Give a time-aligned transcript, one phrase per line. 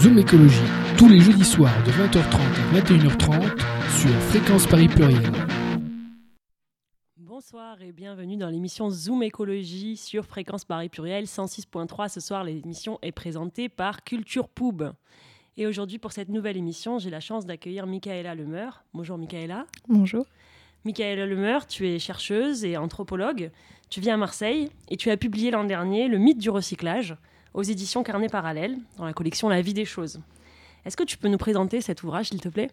[0.00, 0.62] Zoom Écologie,
[0.96, 3.58] tous les jeudis soirs de 20h30 à 21h30
[3.90, 5.32] sur Fréquence Paris Pluriel.
[7.16, 12.10] Bonsoir et bienvenue dans l'émission Zoom Écologie sur Fréquence Paris Pluriel 106.3.
[12.10, 14.92] Ce soir, l'émission est présentée par Culture Poub.
[15.56, 18.84] Et aujourd'hui, pour cette nouvelle émission, j'ai la chance d'accueillir Michaela Lemeur.
[18.94, 19.66] Bonjour Michaela.
[19.88, 20.26] Bonjour.
[20.84, 23.50] Michaela Lemeur, tu es chercheuse et anthropologue.
[23.90, 27.16] Tu vis à Marseille et tu as publié l'an dernier Le mythe du recyclage
[27.54, 30.20] aux éditions Carnet Parallèle dans la collection La vie des choses.
[30.84, 32.70] Est-ce que tu peux nous présenter cet ouvrage, s'il te plaît?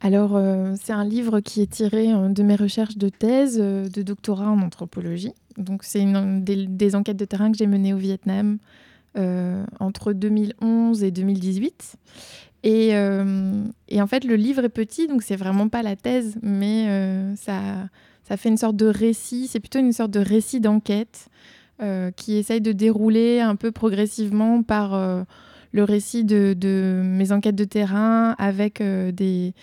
[0.00, 3.88] Alors, euh, c'est un livre qui est tiré euh, de mes recherches de thèse euh,
[3.88, 5.32] de doctorat en anthropologie.
[5.56, 6.04] Donc, c'est
[6.40, 8.58] des, enquêtes de terrain que j'ai menées au Vietnam
[9.80, 11.96] entre 2011 et 2018.
[12.62, 17.34] Et, et, en fait, le livre est petit, donc c'est vraiment pas la thèse, mais
[17.34, 17.88] ça,
[18.22, 21.28] ça fait une sorte de récit, c'est plutôt une sorte de récit d'enquête
[22.16, 25.22] qui essaye de dérouler un peu progressivement par euh,
[25.72, 29.54] le récit de, mes enquêtes de terrain avec euh, des,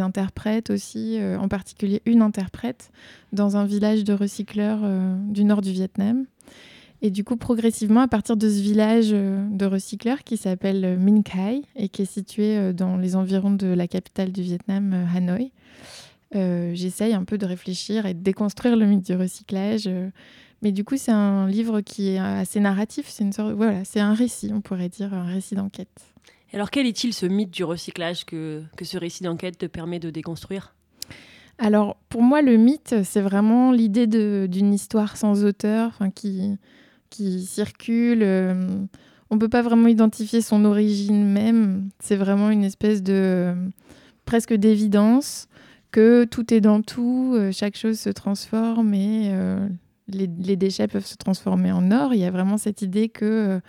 [0.00, 2.90] interprètes aussi, en particulier une interprète
[3.32, 4.80] dans un village de recycleurs
[5.28, 6.24] du nord du Vietnam.
[7.04, 11.62] Et du coup, progressivement, à partir de ce village de recycleurs qui s'appelle Minh Khai
[11.74, 15.50] et qui est situé dans les environs de la capitale du Vietnam, Hanoï,
[16.32, 19.90] j'essaye un peu de réfléchir et de déconstruire le mythe du recyclage
[20.62, 23.06] mais du coup, c'est un livre qui est assez narratif.
[23.08, 26.12] C'est une sorte, voilà, c'est un récit, on pourrait dire, un récit d'enquête.
[26.52, 30.10] Alors, quel est-il ce mythe du recyclage que, que ce récit d'enquête te permet de
[30.10, 30.74] déconstruire?
[31.58, 36.56] Alors, pour moi, le mythe, c'est vraiment l'idée d'une histoire sans auteur, qui,
[37.10, 38.22] qui circule.
[38.22, 38.84] Euh,
[39.30, 41.88] on ne peut pas vraiment identifier son origine même.
[42.00, 43.54] C'est vraiment une espèce de
[44.24, 45.48] presque d'évidence
[45.90, 49.30] que tout est dans tout, euh, chaque chose se transforme et
[50.08, 52.14] les, déchets peuvent se transformer en or.
[52.14, 53.60] Il y a vraiment cette idée que euh,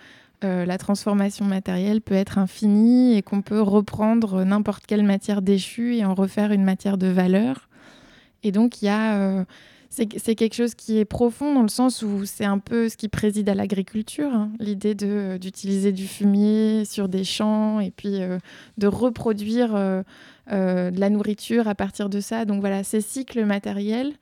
[0.44, 5.96] euh, la transformation matérielle peut être infinie et qu'on peut reprendre n'importe quelle matière déchue
[5.96, 7.70] et en refaire une matière de valeur.
[8.44, 9.18] Et donc, il y a.
[9.18, 9.46] Euh,
[9.96, 13.10] c'est quelque chose qui est profond dans le sens où c'est un peu ce qui
[13.10, 14.50] préside à l'agriculture, hein.
[14.58, 18.20] l'idée d'utiliser du fumier sur des champs et puis
[18.80, 20.04] de reproduire de
[21.00, 22.44] la nourriture à partir de ça.
[22.46, 24.14] Donc voilà, ces cycles matériels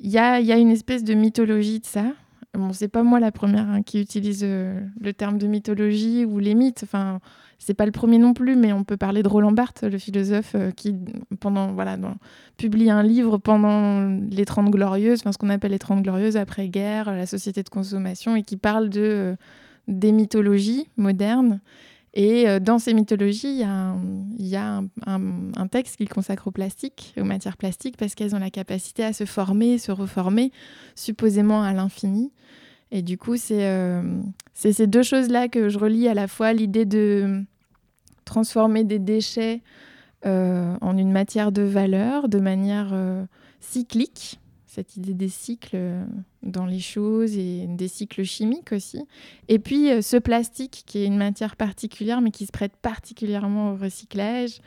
[0.00, 2.04] il y a, une espèce de mythologie de ça.
[2.54, 6.38] Bon, c'est pas moi la première hein, qui utilise euh, le terme de mythologie ou
[6.38, 6.82] les mythes.
[6.84, 7.20] Enfin,
[7.58, 10.54] c'est pas le premier non plus, mais on peut parler de Roland Barthes, le philosophe
[10.54, 10.94] euh, qui,
[11.40, 11.96] pendant, voilà,
[12.56, 17.12] publie un livre pendant les Trente Glorieuses, enfin, ce qu'on appelle les Trente Glorieuses après-guerre,
[17.12, 19.36] la société de consommation, et qui parle de, euh,
[19.88, 21.60] des mythologies modernes
[22.14, 23.60] et euh, dans ces mythologies,
[24.38, 28.38] il y a, un, texte qu'il consacre au plastique, aux matières plastiques, parce qu'elles ont
[28.38, 30.52] la capacité à se former, se reformer,
[30.94, 32.32] supposément à l'infini.
[32.92, 34.20] Et du coup, c'est euh,
[34.54, 37.42] ces deux choses-là que je relie à la fois l'idée de
[38.24, 39.60] transformer des déchets
[40.24, 42.94] euh, en une matière de valeur de manière
[43.58, 44.38] cyclique,
[44.74, 46.04] cette idée des cycles euh,
[46.42, 49.06] dans les choses et des cycles chimiques aussi.
[49.48, 53.72] Et puis euh, ce plastique qui est une matière particulière mais qui se prête particulièrement
[53.72, 54.60] au recyclage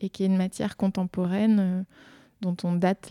[0.00, 1.82] et qui est une matière contemporaine euh,
[2.42, 3.10] dont on date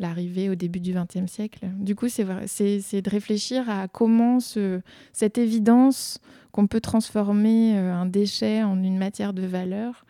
[0.00, 1.68] l'arrivée au début du XXe siècle.
[1.78, 4.80] Du coup, c'est de réfléchir à comment ce,
[5.12, 6.18] cette évidence
[6.50, 10.04] qu'on peut transformer un déchet en une matière de valeur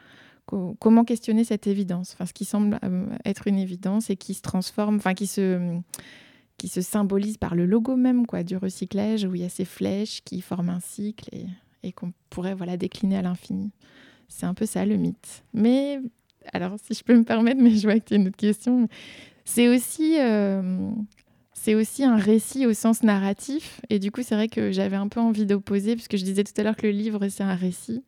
[0.47, 4.43] comment questionner cette évidence, enfin, ce qui semble euh, être une évidence et qui se
[4.43, 5.79] transforme, enfin qui se,
[6.59, 9.65] qui se symbolise par le logo même quoi, du recyclage, où il y a ces
[9.65, 11.29] flèches qui forment un cycle
[11.83, 13.71] et, qu'on pourrait voilà, décliner à l'infini.
[14.29, 15.43] C'est un peu ça le mythe.
[15.53, 16.01] Mais,
[16.53, 18.89] alors si je peux me permettre, mais je vois que tu une autre question,
[19.45, 20.19] c'est aussi...
[20.19, 20.91] Euh,
[21.55, 23.81] c'est aussi un récit au sens narratif.
[23.89, 26.53] Et du coup, c'est vrai que j'avais un peu envie d'opposer, puisque je disais tout
[26.57, 28.03] à l'heure que le livre, c'est un récit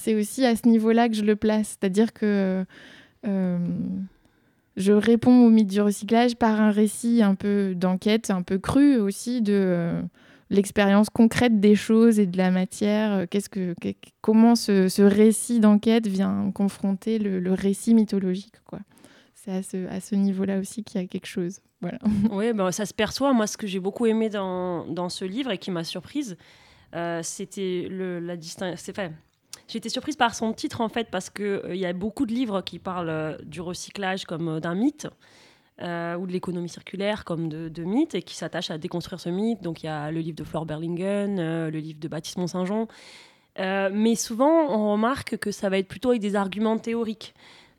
[0.00, 1.76] c'est aussi à ce niveau-là que je le place.
[1.78, 2.64] C'est-à-dire que
[3.26, 3.58] euh,
[4.76, 8.96] je réponds au mythe du recyclage par un récit un peu d'enquête, un peu cru
[8.96, 10.02] aussi de euh,
[10.48, 13.28] l'expérience concrète des choses et de la matière.
[13.28, 13.74] Qu'est-ce que,
[14.22, 18.54] comment ce, récit d'enquête vient confronter le, récit mythologique.
[19.34, 21.60] C'est à ce, niveau-là aussi qu'il y a quelque chose.
[21.82, 21.98] Voilà.
[22.30, 23.32] Oui, ben, ça se perçoit.
[23.34, 26.36] Moi, ce que j'ai beaucoup aimé dans, ce livre et qui m'a surprise,
[26.94, 29.12] euh, c'était la distinction.
[29.70, 32.26] J'ai été surprise par son titre en fait parce qu'il euh, il y a beaucoup
[32.26, 35.06] de livres qui parlent euh, du recyclage comme euh, d'un mythe.
[35.80, 39.62] ou de l'économie circulaire comme de, de mythe et qui s'attachent à déconstruire ce mythe.
[39.62, 42.88] Donc il y a le livre de Flore Berlingen, le livre de Baptiste Mont-Saint-Jean.
[43.56, 47.32] mais souvent, on remarque que ça va être plutôt avec des arguments théoriques.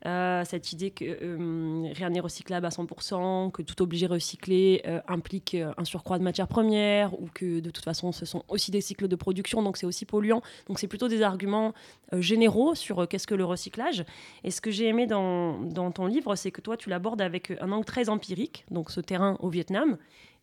[0.04, 5.00] Euh, cette idée que euh, rien n'est recyclable à 100%, que tout obligé recycler euh,
[5.06, 8.80] implique un surcroît de matières premières, ou que de toute façon ce sont aussi des
[8.80, 10.42] cycles de production, donc c'est aussi polluant.
[10.66, 11.72] Donc c'est plutôt des arguments
[12.12, 14.04] généraux sur qu'est-ce que le recyclage.
[14.42, 17.52] Et ce que j'ai aimé dans, dans, ton livre, c'est que toi tu l'abordes avec
[17.60, 19.96] un angle très empirique, donc ce terrain au Vietnam.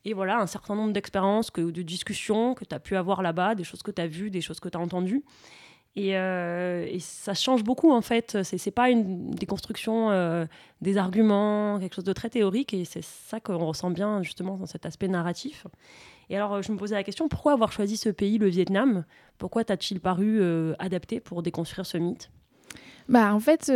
[0.05, 3.65] Et voilà, un certain nombre d'expériences, de discussions que tu as pu avoir là-bas, des
[3.65, 5.23] choses que tu as vues, des choses que tu as entendues.
[5.97, 8.37] Euh, et, ça change beaucoup en fait.
[8.43, 10.45] C'est, c'est pas une déconstruction euh,
[10.81, 14.65] des arguments, quelque chose de très théorique, et c'est ça qu'on ressent bien justement dans
[14.65, 15.67] cet aspect narratif.
[16.29, 19.03] Et alors je me posais la question pourquoi avoir choisi ce pays, le Vietnam?
[19.37, 22.29] Pourquoi t'a-t-il paru euh, adapté pour déconstruire ce mythe?
[23.07, 23.71] Bah, en fait,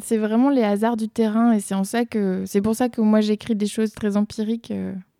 [0.00, 3.02] c'est vraiment les hasards du terrain et c'est en ça que c'est pour ça que
[3.02, 4.72] moi j'écris des choses très empiriques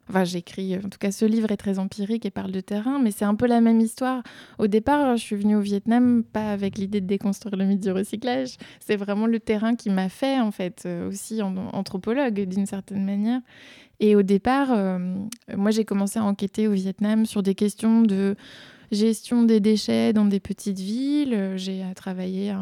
[0.09, 3.11] Enfin, j'écris, en tout cas, ce livre est très empirique et parle de terrain, mais
[3.11, 4.23] c'est un peu la même histoire.
[4.59, 7.91] Au départ, je suis venue au Vietnam pas avec l'idée de déconstruire le mythe du
[7.91, 8.57] recyclage.
[8.81, 13.41] C'est vraiment le terrain qui m'a fait, en fait, euh, aussi anthropologue d'une certaine manière.
[14.01, 14.99] Et au départ, euh,
[15.55, 18.35] moi, j'ai commencé à enquêter au Vietnam sur des questions de
[18.91, 21.53] gestion des déchets dans des petites villes.
[21.57, 22.53] J'ai travaillé.
[22.53, 22.57] Euh,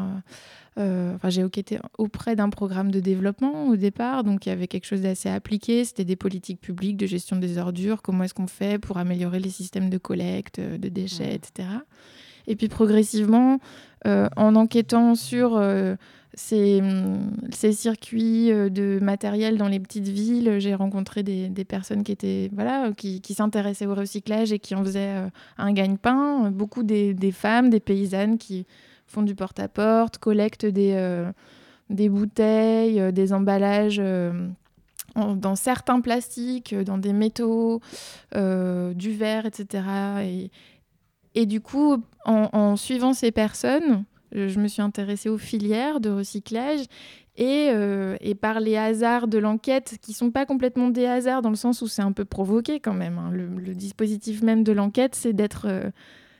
[0.77, 4.85] enfin, j'ai enquêté auprès d'un programme de développement au départ, donc il y avait quelque
[4.85, 5.83] chose d'assez appliqué.
[5.85, 9.49] C'était des politiques publiques de gestion des ordures, comment est-ce qu'on fait pour améliorer les
[9.49, 11.69] systèmes de collecte euh, de déchets, etc.
[12.45, 13.59] Et puis progressivement,
[14.05, 15.61] euh, en enquêtant sur
[16.33, 16.81] ces,
[17.51, 22.49] ces, circuits de matériel dans les petites villes, j'ai rencontré des, des, personnes qui étaient
[22.53, 25.23] voilà, qui, qui s'intéressaient au recyclage et qui en faisaient
[25.57, 26.51] un gagne-pain.
[26.51, 28.65] Beaucoup des, des femmes, des paysannes qui
[29.07, 31.31] font du porte-à-porte, collectent des, euh,
[31.89, 34.47] des bouteilles, euh, des emballages euh,
[35.15, 37.81] dans certains plastiques, dans des métaux,
[38.35, 40.51] du verre, etc.
[41.33, 46.81] Et, du coup, en, suivant ces personnes, je me suis intéressée aux filières de recyclage
[47.35, 47.71] et,
[48.21, 51.81] et, par les hasards de l'enquête, qui sont pas complètement des hasards dans le sens
[51.81, 53.17] où c'est un peu provoqué quand même.
[53.17, 53.31] Hein.
[53.31, 55.67] Le, dispositif même de l'enquête, c'est d'être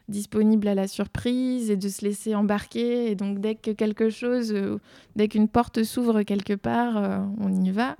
[0.08, 3.12] disponible à la surprise et de se laisser embarquer.
[3.12, 4.80] Et donc dès que quelque chose, euh,
[5.16, 7.98] dès qu'une porte s'ouvre quelque part, euh, on y va.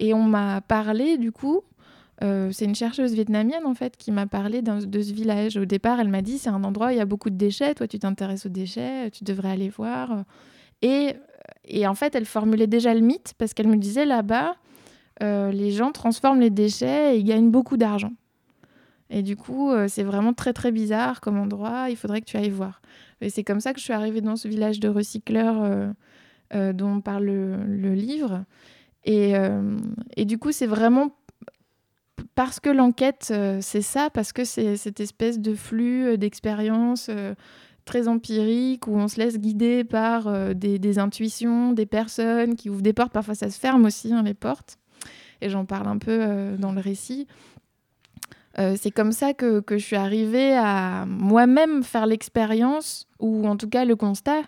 [0.00, 1.62] Et on m'a parlé du coup,
[2.22, 5.56] euh, c'est une chercheuse vietnamienne en fait qui m'a parlé de ce village.
[5.56, 7.74] Au départ, elle m'a dit c'est un endroit où il y a beaucoup de déchets,
[7.74, 10.24] toi tu t'intéresses aux déchets, tu devrais aller voir.
[10.80, 11.14] Et,
[11.64, 14.56] et en fait, elle formulait déjà le mythe parce qu'elle me disait là-bas,
[15.20, 18.10] les gens transforment les déchets et ils gagnent beaucoup d'argent.
[19.12, 21.90] Et du coup, euh, c'est vraiment très très bizarre comme endroit.
[21.90, 22.80] Il faudrait que tu ailles voir.
[23.20, 25.92] Et c'est comme ça que je suis arrivée dans ce village de recycleurs euh,
[26.54, 28.44] euh, dont parle le, livre.
[29.04, 29.34] Et,
[30.16, 31.10] et, du coup, c'est vraiment
[32.36, 37.10] parce que l'enquête, c'est ça, parce que c'est cette espèce de flux d'expériences
[37.84, 42.92] très empirique où on se laisse guider par des, intuitions, des personnes qui ouvrent des
[42.92, 43.12] portes.
[43.12, 44.78] Parfois, ça se ferme aussi, hein, les portes.
[45.40, 47.26] Et j'en parle un peu dans le récit.
[48.58, 53.56] Euh, c'est comme ça que, que, je suis arrivée à moi-même faire l'expérience, ou en
[53.56, 54.42] tout cas le constat,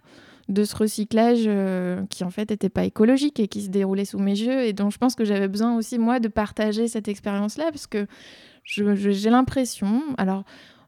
[0.48, 4.18] de ce recyclage euh, qui en fait n'était pas écologique et qui se déroulait sous
[4.18, 7.70] mes yeux, et dont je pense que j'avais besoin aussi, moi, de partager cette expérience-là,
[7.70, 8.06] parce que
[8.64, 10.44] j'ai l'impression, alors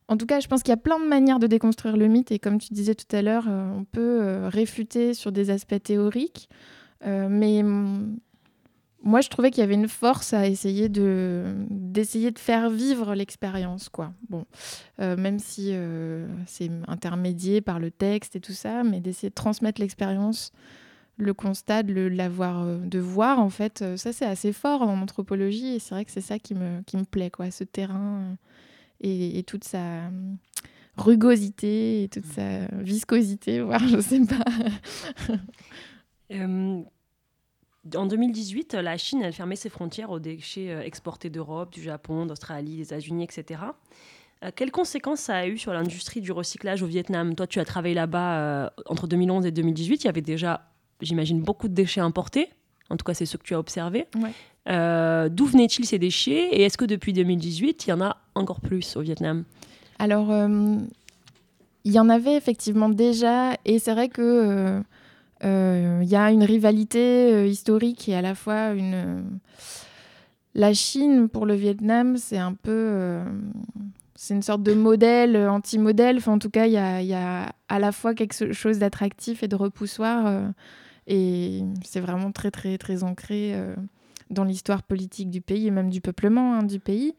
[0.09, 2.33] en tout cas, je pense qu'il y a plein de manières de déconstruire le mythe,
[2.33, 6.49] et comme tu disais tout à l'heure, euh, on peut réfuter sur des aspects théoriques,
[7.05, 7.63] mais
[9.07, 13.15] moi, je trouvais qu'il y avait une force à essayer de d'essayer de faire vivre
[13.15, 14.13] l'expérience, quoi.
[14.29, 14.45] Bon,
[15.01, 19.35] euh, même si euh, c'est intermédié par le texte et tout ça, mais d'essayer de
[19.35, 20.51] transmettre l'expérience,
[21.19, 25.77] le constat, de l'avoir, euh, de voir en fait, ça c'est assez fort en anthropologie
[25.77, 28.37] et c'est vrai que c'est ça qui me qui me plaît, quoi, ce terrain
[29.01, 30.11] et, toute sa
[30.97, 34.45] rugosité et toute sa viscosité, voire je sais pas
[37.95, 42.27] en 2018, la Chine, elle fermait ses frontières aux déchets euh, exportés d'Europe, du Japon,
[42.27, 43.61] d'Australie, des États-Unis, etc.
[44.45, 47.35] Euh, quelles conséquences ça a eu sur l'industrie du recyclage au Vietnam?
[47.35, 50.05] Toi, tu as travaillé là-bas euh, entre 2011 et 2018.
[50.05, 50.69] Il y avait déjà,
[51.01, 52.49] j'imagine, beaucoup de déchets importés.
[52.91, 54.07] En tout cas, c'est ce que tu as observé.
[54.13, 56.49] D'où venaient-ils ces déchets?
[56.53, 59.45] Et est-ce que depuis 2018, il y en a encore plus au Vietnam?
[59.99, 60.29] Alors,
[61.85, 63.57] il y en avait effectivement déjà.
[63.65, 64.81] Et c'est vrai que
[65.43, 68.95] il euh, y a une rivalité euh, historique et à la fois une.
[68.95, 69.23] Euh,
[70.55, 73.21] la Chine pour le Vietnam, c'est un peu.
[74.15, 76.17] c'est une sorte de modèle, anti-modèle.
[76.17, 79.43] Enfin, en tout cas, il y a, y a, à la fois quelque chose d'attractif
[79.43, 80.45] et de repoussoir.
[81.07, 83.55] et c'est vraiment très, très, très ancré
[84.31, 87.15] dans l'histoire politique du pays et même du peuplement hein, du pays.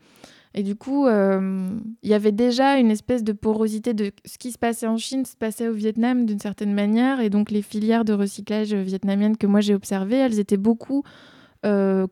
[0.53, 4.57] Et du coup, il y avait déjà une espèce de porosité de ce qui se
[4.57, 7.19] passait en Chine, se passait au Vietnam d'une certaine manière.
[7.19, 11.03] Et donc, les filières de recyclage vietnamiennes que moi j'ai observées, elles étaient beaucoup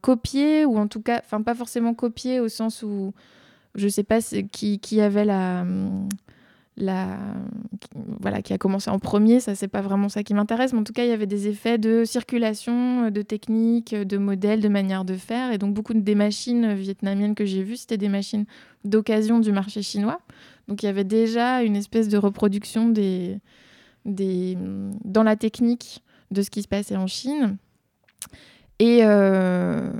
[0.02, 3.14] copiées, ou en tout cas, enfin, pas forcément copiées au sens où
[3.74, 4.20] je ne sais pas
[4.52, 5.66] qui, qui avait la
[6.78, 10.84] voilà, qui a commencé en premier, ça c'est pas vraiment ça qui m'intéresse, mais en
[10.84, 15.06] tout cas il y avait des effets de circulation, de techniques, de modèles, de manière
[15.06, 18.46] de faire, et donc beaucoup des machines vietnamiennes que j'ai vues, c'était des machines
[18.84, 20.20] d'occasion du marché chinois.
[20.68, 23.40] Donc il y avait déjà une espèce de reproduction des,
[24.06, 24.58] des,
[25.04, 27.58] dans la technique de ce qui se passait en Chine.
[28.80, 29.92] Et, euh,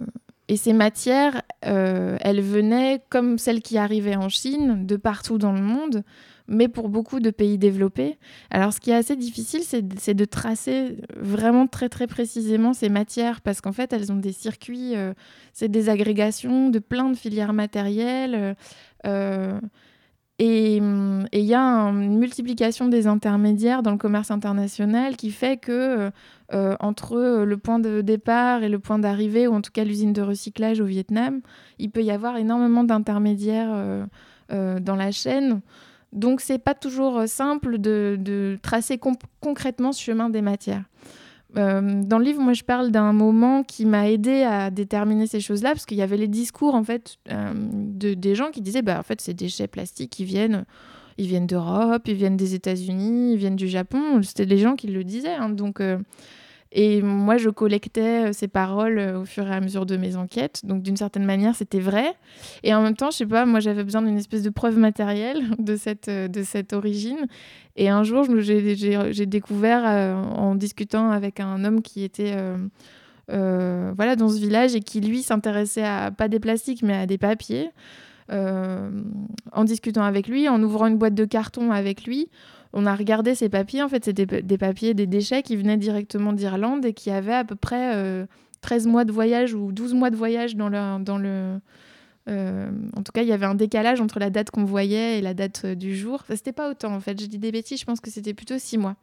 [0.48, 5.54] et ces matières, euh, elles venaient comme celles qui arrivaient en Chine, de partout dans
[5.54, 6.04] le monde
[6.48, 8.18] mais pour beaucoup de pays développés.
[8.52, 13.42] Alors ce qui est assez difficile, c'est de tracer vraiment très très précisément ces matières,
[13.42, 15.14] parce qu'en fait, elles ont des circuits, euh,
[15.54, 18.56] c'est des agrégations de plein de filières matérielles.
[19.06, 19.60] Euh,
[20.38, 26.12] et il y a une multiplication des intermédiaires dans le commerce international qui fait que
[26.54, 30.12] euh, entre le point de départ et le point d'arrivée, ou en tout cas l'usine
[30.12, 31.40] de recyclage au Vietnam,
[31.80, 34.06] il peut y avoir énormément d'intermédiaires
[34.50, 35.62] dans la chaîne.
[36.16, 39.00] Donc c'est pas toujours euh, simple de, tracer
[39.42, 40.84] concrètement ce chemin des matières.
[41.58, 45.40] Euh, dans le livre, moi, je parle d'un moment qui m'a aidé à déterminer ces
[45.40, 48.82] choses-là, parce qu'il y avait les discours en fait euh, de, des gens qui disaient,
[48.82, 50.66] bah en fait, ces déchets plastiques, qui viennent,
[51.18, 54.22] ils viennent d'Europe, ils viennent des États-Unis, ils viennent du Japon.
[54.24, 55.36] C'était les gens qui le disaient.
[55.36, 55.50] Hein.
[55.50, 55.82] donc
[56.78, 60.18] et moi, je collectais euh, ces paroles euh, au fur et à mesure de mes
[60.18, 60.66] enquêtes.
[60.66, 62.14] Donc, d'une certaine manière, c'était vrai.
[62.64, 65.42] Et en même temps, je sais pas, moi, j'avais besoin d'une espèce de preuve matérielle
[65.60, 67.28] de cette, euh, de cette origine.
[67.78, 72.34] Et un jour, j'ai découvert, en discutant avec un homme qui était
[73.28, 77.18] voilà, dans ce village et qui, lui, s'intéressait à pas des plastiques, mais à des
[77.18, 77.72] papiers.
[78.32, 82.30] en discutant avec lui, en ouvrant une boîte de carton avec lui,
[82.76, 83.82] on a regardé ces papiers.
[83.82, 87.46] En fait, c'était des papiers, des déchets qui venaient directement d'Irlande et qui avaient à
[87.46, 88.28] peu près
[88.62, 91.60] 13 euh, mois de voyage ou 12 mois de voyage dans le.
[92.28, 95.22] Euh, en tout cas, il y avait un décalage entre la date qu'on voyait et
[95.22, 96.16] la date euh, du jour.
[96.24, 97.20] Enfin, c'était pas autant, en fait.
[97.22, 98.96] Je dis des bêtises, je pense que c'était plutôt 6 mois.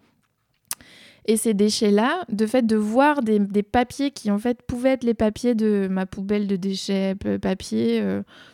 [1.25, 5.15] Et ces déchets-là, de fait de voir des, papiers qui en fait pouvaient être les
[5.15, 8.05] papiers de ma poubelle de déchets, papier,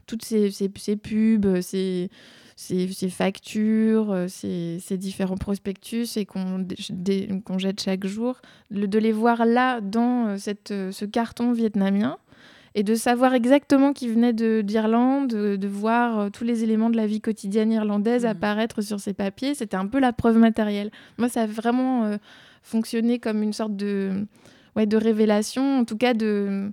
[0.06, 2.10] toutes ces, ces, ces pubs, ces,
[2.58, 6.66] ces, factures, euh, ces, différents prospectus et qu'on
[7.58, 8.40] jette chaque jour,
[8.72, 12.18] de les voir là dans euh, cette, euh, ce carton vietnamien
[12.74, 17.06] et de savoir exactement qui venait d'Irlande, de, de, voir tous les éléments de la
[17.06, 18.28] vie quotidienne irlandaise mmh.
[18.28, 20.90] apparaître sur ces papiers, c'était un peu la preuve matérielle.
[21.16, 22.18] Moi, ça a vraiment
[22.62, 24.26] fonctionné comme une sorte de,
[24.76, 26.70] ouais, de révélation, en tout cas de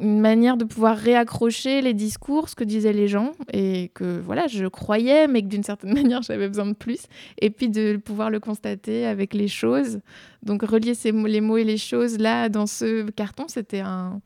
[0.00, 4.46] une manière de pouvoir réaccrocher les discours, ce que disaient les gens, et que voilà,
[4.46, 7.00] je croyais, mais que d'une certaine manière, j'avais besoin de plus,
[7.40, 10.00] et puis de pouvoir le constater avec les choses.
[10.42, 14.20] Donc relier ces les mots et les choses là dans ce carton, c'était un,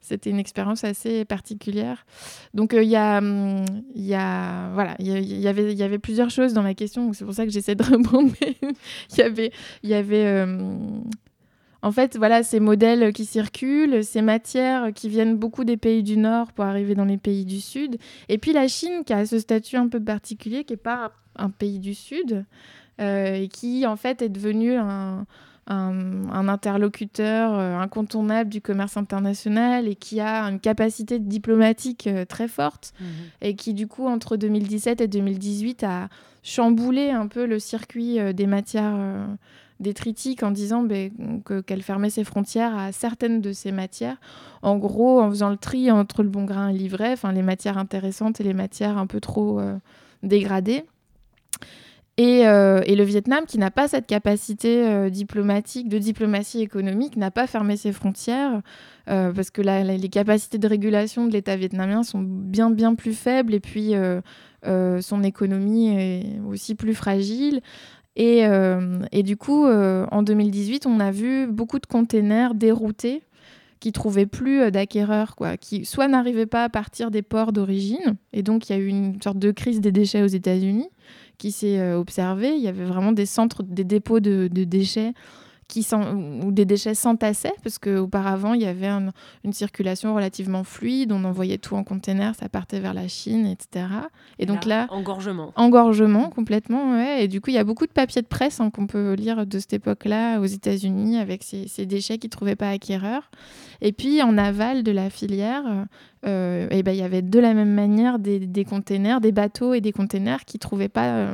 [0.00, 2.06] c'était une expérience assez particulière.
[2.54, 6.30] Donc il y a, il y a, voilà, il y, avait, il y avait plusieurs
[6.30, 8.32] choses dans la question, c'est pour ça que j'essaie de répondre.
[8.40, 10.46] il y avait, il y avait
[11.82, 16.16] en fait, voilà, ces modèles qui circulent, ces matières qui viennent beaucoup des pays du
[16.16, 17.98] Nord pour arriver dans les pays du Sud.
[18.28, 21.50] Et puis la Chine qui a ce statut un peu particulier, qui n'est pas un
[21.50, 22.44] pays du Sud,
[23.00, 25.24] euh, et qui en fait est devenu un,
[25.68, 32.94] interlocuteur euh, incontournable du commerce international et qui a une capacité diplomatique euh, très forte
[32.98, 33.04] mmh
[33.42, 36.08] et qui du coup entre 2017 et 2018 a
[36.42, 38.96] chamboulé un peu le circuit des matières
[39.80, 41.10] des critiques en disant ben,
[41.66, 44.16] qu'elle fermait ses frontières à certaines de ces matières.
[44.62, 47.78] En gros, en faisant le tri entre le bon grain et l'ivraie, enfin les matières
[47.78, 49.76] intéressantes et les matières un peu trop euh,
[50.22, 50.84] dégradées.
[52.20, 57.30] Euh, et, le Vietnam, qui n'a pas cette capacité euh, diplomatique, de diplomatie économique, n'a
[57.30, 58.60] pas fermé ses frontières,
[59.06, 63.60] parce que les capacités de régulation de l'État vietnamien sont bien, bien plus faibles, et
[63.60, 63.94] puis
[64.64, 67.62] son économie est aussi plus fragile.
[68.18, 73.22] Euh, et, du coup, euh, en 2018, on a vu beaucoup de containers déroutés
[73.80, 78.42] qui trouvaient plus euh, d'acquéreurs, qui soit n'arrivaient pas à partir des ports d'origine, et
[78.42, 80.88] donc il y a eu une sorte de crise des déchets aux États-Unis
[81.38, 82.56] qui s'est observée.
[82.56, 85.12] Il y avait vraiment des centres, des dépôts de déchets
[85.68, 91.24] qui ou des déchets s'entassaient, parce qu'auparavant, il y avait une circulation relativement fluide, on
[91.24, 93.86] envoyait tout en container, ça partait vers la Chine, etc.
[94.38, 95.52] Et, donc là, Engorgement.
[95.56, 97.24] Engorgement, complètement, ouais.
[97.24, 99.46] Et du coup, il y a beaucoup de papiers de presse hein, qu'on peut lire
[99.46, 103.30] de cette époque-là aux États-Unis avec ces, déchets qui ne trouvaient pas acquéreurs.
[103.82, 105.86] Et puis, en aval de la filière,
[106.24, 109.92] et ben, il y avait de la même manière des, des, des bateaux et des
[109.92, 111.32] containers qui ne trouvaient pas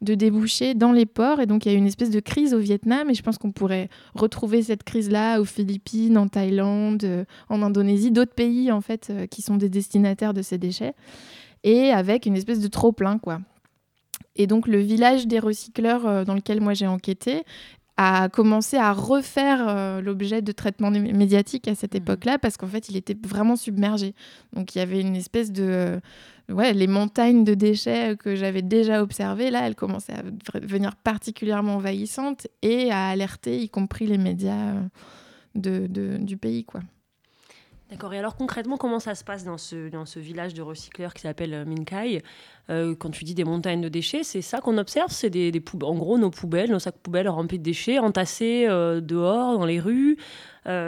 [0.00, 1.40] de débouchés dans les ports.
[1.40, 3.10] Et donc, il y a eu une espèce de crise au Vietnam.
[3.10, 8.34] Et je pense qu'on pourrait retrouver cette crise-là aux Philippines, en Thaïlande, en Indonésie, d'autres
[8.34, 10.94] pays, en fait, qui sont des destinataires de ces déchets.
[11.64, 13.40] Et avec une espèce de trop-plein, quoi.
[14.36, 17.42] Et donc le village des recycleurs dans lequel moi j'ai enquêté
[18.02, 21.98] a commencé à refaire euh, l'objet de traitement médiatique à cette mmh.
[21.98, 24.14] époque-là parce qu'en fait, il était vraiment submergé.
[24.54, 25.64] Donc il y avait une espèce de...
[25.68, 26.00] Euh,
[26.48, 31.74] ouais, les montagnes de déchets que j'avais déjà observées, là, elles commençaient à devenir particulièrement
[31.74, 34.80] envahissantes et à alerter, y compris les médias euh,
[35.54, 36.80] de, de, du pays, quoi.
[37.90, 38.14] D'accord.
[38.14, 41.22] Et alors concrètement, comment ça se passe dans ce, dans ce village de recycleurs qui
[41.22, 42.22] s'appelle euh, Minkai?
[42.70, 45.10] Euh, Quand tu dis des montagnes de déchets, c'est ça qu'on observe?
[45.10, 45.50] C'est des,
[45.82, 49.80] en gros nos poubelles, nos sacs poubelles remplis de déchets, entassés euh, dehors, dans les
[49.80, 50.16] rues,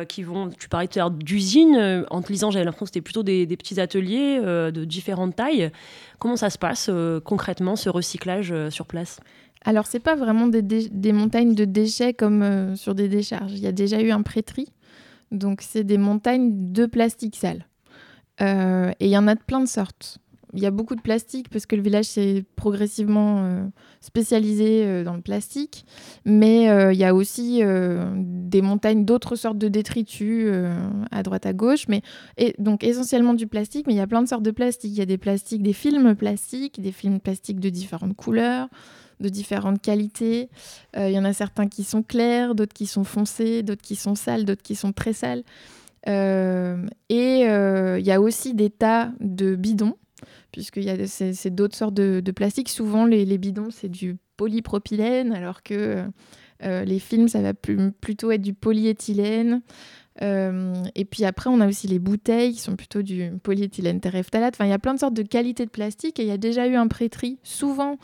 [0.08, 0.48] qui vont.
[0.50, 2.06] Tu parlais tout à l'heure d'usines.
[2.08, 5.72] en te lisant, j'avais l'impression que c'était plutôt des, des, petits ateliers de différentes tailles.
[6.20, 6.88] Comment ça se passe
[7.24, 9.18] concrètement ce recyclage sur place?
[9.64, 13.54] Alors, c'est pas vraiment des, des, montagnes de déchets comme sur des décharges.
[13.54, 14.68] Il y a déjà eu un pré-tri
[15.32, 17.66] donc, c'est des montagnes de plastique sale.
[18.40, 20.18] Euh, et il y en a de plein de sortes.
[20.54, 23.64] Il y a beaucoup de plastique parce que le village s'est progressivement euh,
[24.02, 25.86] spécialisé euh, dans le plastique.
[26.26, 30.52] Mais il y a aussi des montagnes d'autres sortes de détritus
[31.10, 31.88] à droite à gauche.
[31.88, 32.02] Mais,
[32.36, 34.92] et, donc essentiellement du plastique, mais il y a plein de sortes de plastique.
[34.92, 38.68] Il y a des plastiques, des films plastiques, des films plastiques de différentes couleurs
[39.22, 40.50] de différentes qualités.
[40.96, 43.96] Euh, il y en a certains qui sont clairs, d'autres qui sont foncés, d'autres qui
[43.96, 45.44] sont sales, d'autres qui sont très sales.
[46.08, 49.96] Euh, et euh, il y a aussi des tas de bidons,
[50.50, 52.68] puisque c'est d'autres sortes de, de plastique.
[52.68, 56.04] Souvent, les, bidons, c'est du polypropylène, alors que
[56.60, 59.62] les films, ça va plutôt être du polyéthylène.
[60.20, 64.54] et puis après, on a aussi les bouteilles qui sont plutôt du polyéthylène terephthalate.
[64.54, 66.38] Enfin, il y a plein de sortes de qualités de plastique et il y a
[66.38, 67.38] déjà eu un pré-tri.
[67.42, 67.98] Souvent,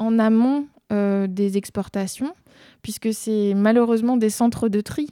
[0.00, 2.34] en amont euh, des exportations,
[2.82, 5.08] puisque c'est malheureusement des centres de tri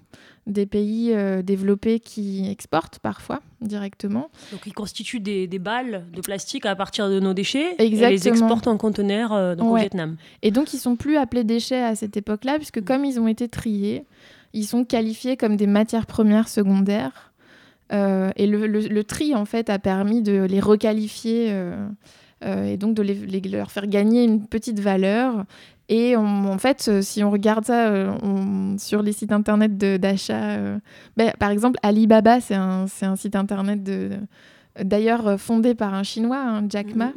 [0.49, 4.30] des pays euh, développés qui exportent parfois directement.
[4.50, 8.66] Donc ils constituent des, balles de plastique à partir de nos déchets et les exportent
[8.66, 10.16] en conteneurs euh, au Vietnam.
[10.40, 13.47] Et donc ils sont plus appelés déchets à cette époque-là, puisque comme ils ont été
[13.47, 14.04] triés,
[14.54, 17.32] ils sont qualifiés comme des matières premières secondaires.
[17.93, 21.52] et le, tri, en fait, a permis de les requalifier
[22.45, 23.03] et donc de
[23.51, 25.45] leur faire gagner une petite valeur.
[25.89, 30.59] Et en fait, euh, si on regarde ça euh, sur les sites internet d'achat,
[31.17, 33.81] ben, par exemple, Alibaba, c'est un, un, site internet
[34.83, 37.13] d'ailleurs fondé par un Chinois, hein, Jack Ma.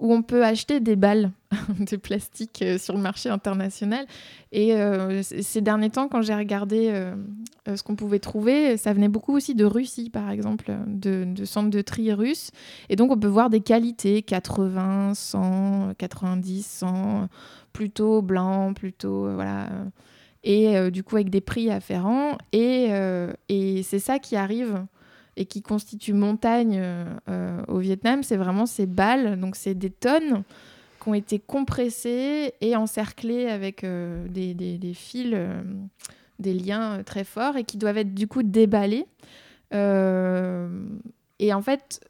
[0.00, 1.30] Où on peut acheter des balles
[1.80, 4.06] de plastique euh, sur le marché international.
[4.52, 7.14] Et euh, ces derniers temps, quand j'ai regardé euh,
[7.66, 11.80] ce qu'on pouvait trouver, ça venait beaucoup aussi de Russie, par exemple, de, centres de
[11.80, 12.50] tri russes.
[12.88, 17.28] Et donc, on peut voir des qualités 80, 100, 90, 100,
[17.72, 19.32] plutôt blanc, plutôt.
[19.34, 19.68] voilà.
[20.44, 22.36] Et du coup, avec des prix afférents.
[22.52, 22.90] Et
[23.82, 24.84] c'est ça qui arrive
[25.36, 29.38] et qui constitue montagne euh, euh, au Vietnam, c'est vraiment ces balles.
[29.38, 30.42] Donc, c'est des tonnes
[31.02, 35.36] qui ont été compressées et encerclées avec euh, des, fils,
[36.38, 39.06] des liens très forts et qui doivent être du coup déballés.
[39.72, 42.00] et en fait,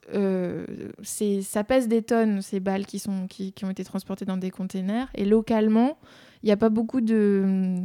[1.03, 5.09] ça pèse des tonnes, ces balles qui, sont, qui, ont été transportées dans des containers.
[5.15, 5.99] Et localement,
[6.43, 7.81] il n'y a pas beaucoup de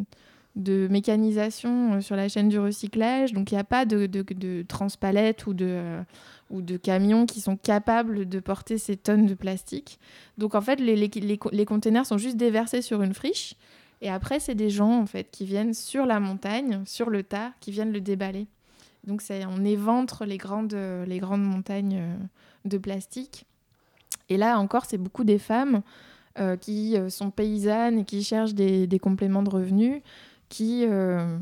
[0.56, 3.34] mécanisation euh, sur la chaîne du recyclage.
[3.34, 6.02] Donc il n'y a pas de, de, de transpalettes ou de, euh,
[6.50, 10.00] ou de camions qui sont capables de porter ces tonnes de plastique.
[10.38, 13.56] Donc en fait, les, les, les, containers sont juste déversés sur une friche.
[14.02, 17.52] Et après, c'est des gens en fait qui viennent sur la montagne, sur le tas,
[17.60, 18.48] qui viennent le déballer.
[19.06, 20.76] Donc on éventre les grandes,
[21.08, 22.16] les grandes montagnes euh,
[22.66, 23.46] de plastique.
[24.30, 25.82] Et là encore, c'est beaucoup des femmes
[26.62, 30.02] qui sont paysannes et qui cherchent des, des compléments de revenus
[30.50, 31.38] qui, euh,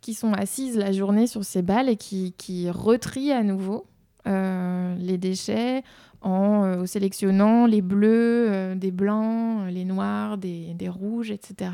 [0.00, 3.86] qui sont assises la journée sur ces balles et qui, qui retrient à nouveau
[4.26, 5.82] euh, les déchets
[6.20, 11.70] en euh, sélectionnant les bleus, des blancs, les noirs, des, des, rouges, etc.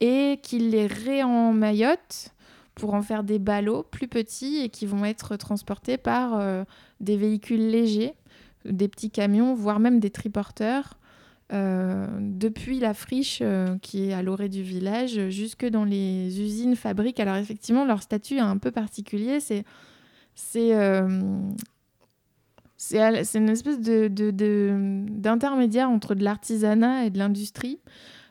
[0.00, 2.30] Et qui les réemmaillotent
[2.74, 6.42] pour en faire des ballots plus petits et qui vont être transportés par
[7.00, 8.14] des véhicules légers,
[8.64, 10.99] des petits camions, voire même des triporteurs
[11.50, 17.18] depuis la friche euh, qui est à l'orée du village jusque dans les usines, fabriques.
[17.18, 19.40] Alors effectivement, leur statut est un peu particulier.
[19.40, 19.64] C'est
[20.34, 21.08] c'est euh,
[22.94, 27.80] une espèce de, d'intermédiaire de, entre de l'artisanat et de l'industrie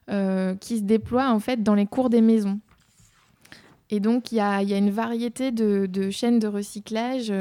[0.08, 2.60] qui se déploie en fait dans les cours des maisons.
[3.92, 7.32] Et donc, il y a, y a, une variété de, de, chaînes de recyclage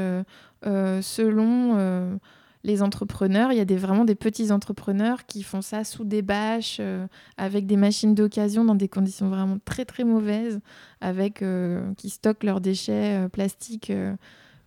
[0.61, 2.19] selon
[2.63, 3.51] les entrepreneurs.
[3.51, 6.81] Il y a des, vraiment des petits entrepreneurs qui font ça sous des bâches,
[7.37, 10.59] avec des machines d'occasion dans des conditions vraiment très très mauvaises,
[11.01, 11.43] avec,
[11.97, 13.91] qui stockent leurs déchets plastiques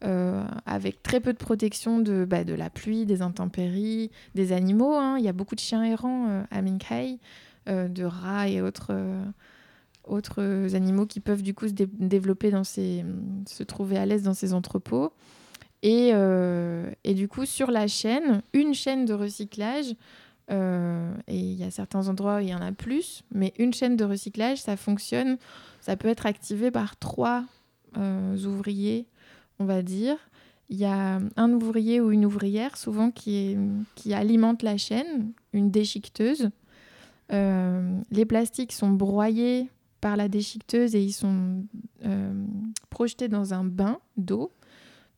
[0.04, 4.94] euh, avec très peu de protection de, bah, de la pluie, des intempéries, des animaux.
[4.94, 5.16] Hein.
[5.18, 7.20] Il y a beaucoup de chiens errants euh, à Minghai,
[7.68, 8.92] euh, de rats et autres,
[10.02, 13.04] autres animaux qui peuvent du coup se développer dans ces,
[13.46, 15.12] se trouver à l'aise dans ces entrepôts.
[15.82, 16.12] Et,
[17.04, 19.94] et, du coup, sur la chaîne, une chaîne de recyclage,
[20.48, 23.96] et il y a certains endroits où il y en a plus, mais une chaîne
[23.96, 25.38] de recyclage, ça fonctionne,
[25.80, 27.44] ça peut être activé par trois
[27.96, 29.06] ouvriers
[29.62, 30.16] on va dire.
[30.68, 33.56] Il y a un ouvrier ou une ouvrière, souvent, qui,
[34.12, 36.50] alimente la chaîne, une déchiqueteuse.
[37.32, 39.68] Euh, les plastiques sont broyés
[40.00, 41.64] par la déchiqueteuse et ils sont
[42.04, 42.44] euh,
[42.90, 44.50] projetés dans un bain d'eau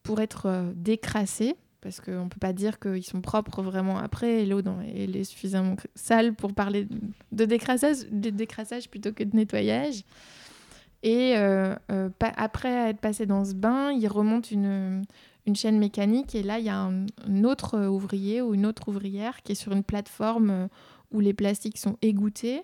[0.04, 4.46] pour être euh, décrassés, parce qu'on ne peut pas dire qu'ils sont propres vraiment après,
[4.46, 6.86] l'eau est suffisamment sale pour parler
[7.32, 10.04] de décrassage, de décrassage plutôt que de nettoyage.
[11.02, 15.04] Et euh, euh, après être passé dans ce bain, il remonte une,
[15.54, 19.52] chaîne mécanique et là, il y a un, autre ouvrier ou une autre ouvrière qui
[19.52, 20.68] est sur une plateforme
[21.12, 22.62] où les plastiques sont égouttés.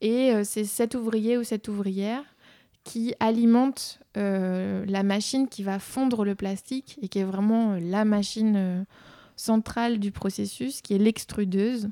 [0.00, 2.24] Et c'est cet ouvrier ou cette ouvrière
[2.86, 8.86] qui alimente la machine qui va fondre le plastique et qui est vraiment la machine
[9.34, 11.90] centrale du processus, qui est l'extrudeuse.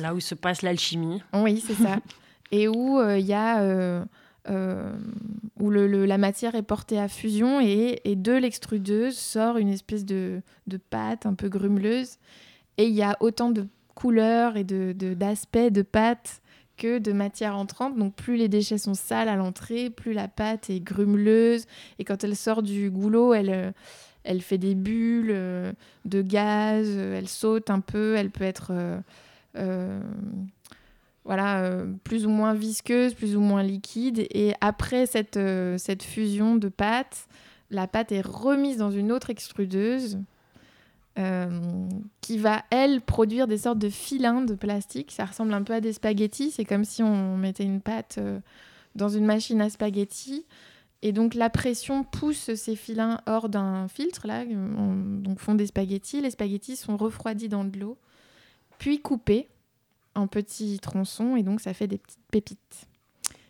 [0.00, 1.22] Là où se passe l'alchimie.
[1.32, 1.98] Oui, c'est ça.
[2.52, 4.04] et où il y a
[4.50, 4.92] euh,
[5.58, 10.42] où le, la matière est portée à fusion et, de l'extrudeuse sort une espèce de,
[10.66, 12.18] de, pâte un peu grumeleuse.
[12.76, 16.42] Et il y a autant de couleurs et d'aspects de, de, pâte
[16.76, 17.96] que de matière entrante.
[17.96, 21.66] Donc plus les déchets sont sales à l'entrée, plus la pâte est grumeleuse.
[21.98, 23.74] Et quand elle sort du goulot, elle,
[24.24, 25.72] elle fait des bulles euh,
[26.04, 28.72] de gaz, elle saute un peu, elle peut être...
[29.56, 30.00] Euh,
[31.24, 34.26] voilà, euh, plus ou moins visqueuse, plus ou moins liquide.
[34.30, 37.28] Et après cette, euh, cette fusion de pâte,
[37.70, 40.18] la pâte est remise dans une autre extrudeuse
[41.18, 41.88] euh,
[42.20, 45.12] qui va, elle, produire des sortes de filins de plastique.
[45.12, 46.50] Ça ressemble un peu à des spaghettis.
[46.50, 48.18] C'est comme si on mettait une pâte
[48.94, 50.44] dans une machine à spaghettis.
[51.04, 56.22] Et donc la pression pousse ces filins hors d'un filtre, là, donc font des spaghettis.
[56.22, 57.98] Les spaghettis sont refroidis dans de l'eau,
[58.78, 59.50] puis coupés
[60.14, 62.88] en petits tronçons et donc ça fait des petites pépites.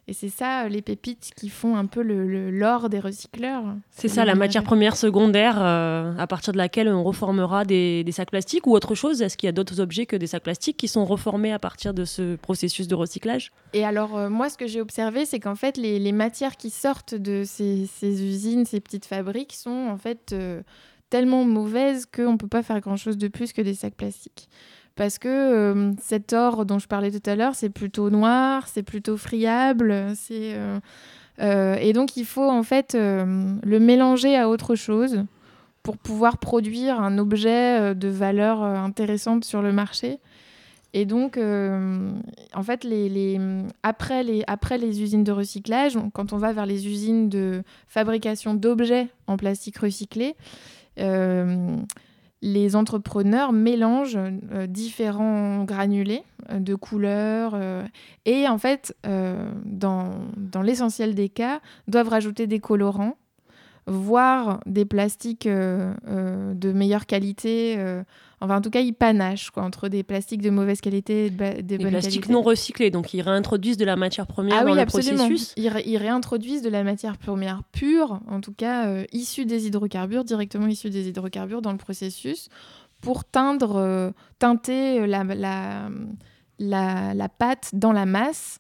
[0.06, 3.64] Et c'est ça, les pépites qui font un peu le l'or des recycleurs.
[3.90, 8.30] C'est ça, la matière première secondaire euh, à partir de laquelle on reformera des, sacs
[8.30, 9.22] plastiques ou autre chose.
[9.22, 11.94] Est-ce qu'il y a d'autres objets que des sacs plastiques qui sont reformés à partir
[11.94, 13.50] de ce processus de recyclage?
[13.72, 17.14] Et alors, euh, moi, ce que j'ai observé, c'est qu'en fait, les, matières qui sortent
[17.14, 20.62] de ces, usines, ces petites fabriques, sont en fait euh,
[21.08, 24.48] tellement mauvaises qu'on ne peut pas faire grand-chose de plus que des sacs plastiques
[24.96, 28.83] parce que euh, cet or dont je parlais tout à l'heure, c'est plutôt noir, c'est
[28.83, 30.78] plutôt friable, c'est euh,
[31.40, 35.24] euh, et donc il faut en fait le mélanger à autre chose
[35.83, 40.20] pour pouvoir produire un objet de valeur intéressante sur le marché.
[40.96, 42.87] Et donc, en fait,
[43.83, 48.54] après, les, après les usines de recyclage, quand on va vers les usines de fabrication
[48.54, 50.37] d'objets en plastique recyclé,
[52.44, 54.18] les entrepreneurs mélangent
[54.52, 57.83] euh, différents granulés euh, de couleurs euh,
[58.26, 58.94] et en fait,
[59.64, 63.16] dans, dans l'essentiel des cas, doivent rajouter des colorants,
[63.87, 67.79] voire des plastiques de meilleure qualité
[68.44, 71.62] Enfin, en tout cas, ils panachent quoi, entre des plastiques de mauvaise qualité et de
[71.62, 72.90] des plastiques non recyclés.
[72.90, 75.55] Donc, ils réintroduisent de la matière première ah dans le processus.
[75.57, 80.25] Ils, ils, réintroduisent de la matière première pure, en tout cas euh, issue des hydrocarbures,
[80.25, 82.51] directement issue des hydrocarbures dans le processus,
[83.01, 85.88] pour teindre, euh, teinter euh, la, la,
[86.59, 88.59] la, la pâte dans la masse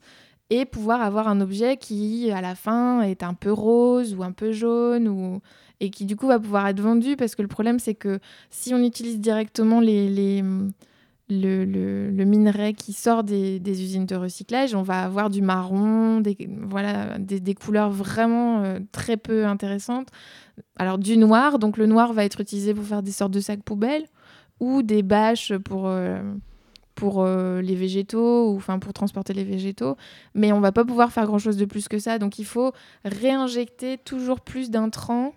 [0.54, 4.30] et pouvoir avoir un objet qui, à la fin, est un peu rose ou un
[4.30, 5.40] peu jaune ou
[5.80, 8.72] et qui du coup va pouvoir être vendu parce que le problème c'est que si
[8.72, 10.44] on utilise directement les, les
[11.28, 16.20] le, le, minerai qui sort des, des, usines de recyclage, on va avoir du marron,
[16.20, 20.08] des, voilà, des, des couleurs vraiment euh, très peu intéressantes.
[20.76, 23.62] Alors du noir, donc le noir va être utilisé pour faire des sortes de sacs
[23.62, 24.04] poubelles
[24.60, 26.20] ou des bâches pour, euh,
[26.94, 29.96] pour euh, les végétaux ou enfin pour transporter les végétaux,
[30.34, 32.18] mais on va pas pouvoir faire grand chose de plus que ça.
[32.18, 32.72] Donc il faut
[33.04, 35.34] réinjecter toujours plus d'intrants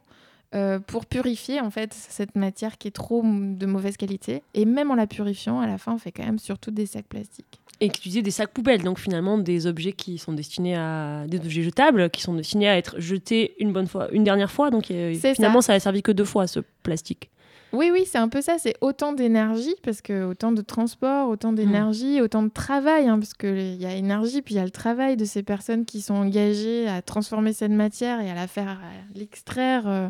[0.56, 4.44] euh, pour purifier en fait cette matière qui est trop de mauvaise qualité.
[4.54, 7.08] Et même en la purifiant, à la fin, on fait quand même surtout des sacs
[7.08, 7.60] plastiques.
[7.80, 11.26] Et que tu disais des sacs poubelles, donc finalement des objets qui sont destinés à
[11.28, 14.72] des objets jetables, qui sont destinés à être jetés une bonne fois, une dernière fois.
[14.72, 15.68] Donc finalement, ça.
[15.68, 17.30] ça a servi que deux fois ce plastique.
[17.74, 18.58] Oui, oui, c'est un peu ça.
[18.58, 23.34] C'est autant d'énergie, parce que autant de transport, autant d'énergie, autant de travail, hein, parce
[23.34, 26.16] qu'il y a énergie, puis il y a le travail de ces personnes qui sont
[26.16, 28.80] engagées à transformer cette matière et à la faire,
[29.16, 30.10] l'extraire euh,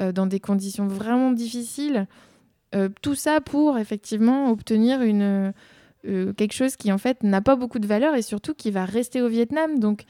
[0.00, 2.06] euh, dans des conditions vraiment difficiles.
[2.74, 5.52] Euh, tout ça pour effectivement obtenir une,
[6.02, 9.22] quelque chose qui en fait n'a pas beaucoup de valeur et surtout qui va rester
[9.22, 9.78] au Vietnam.
[9.78, 10.04] Donc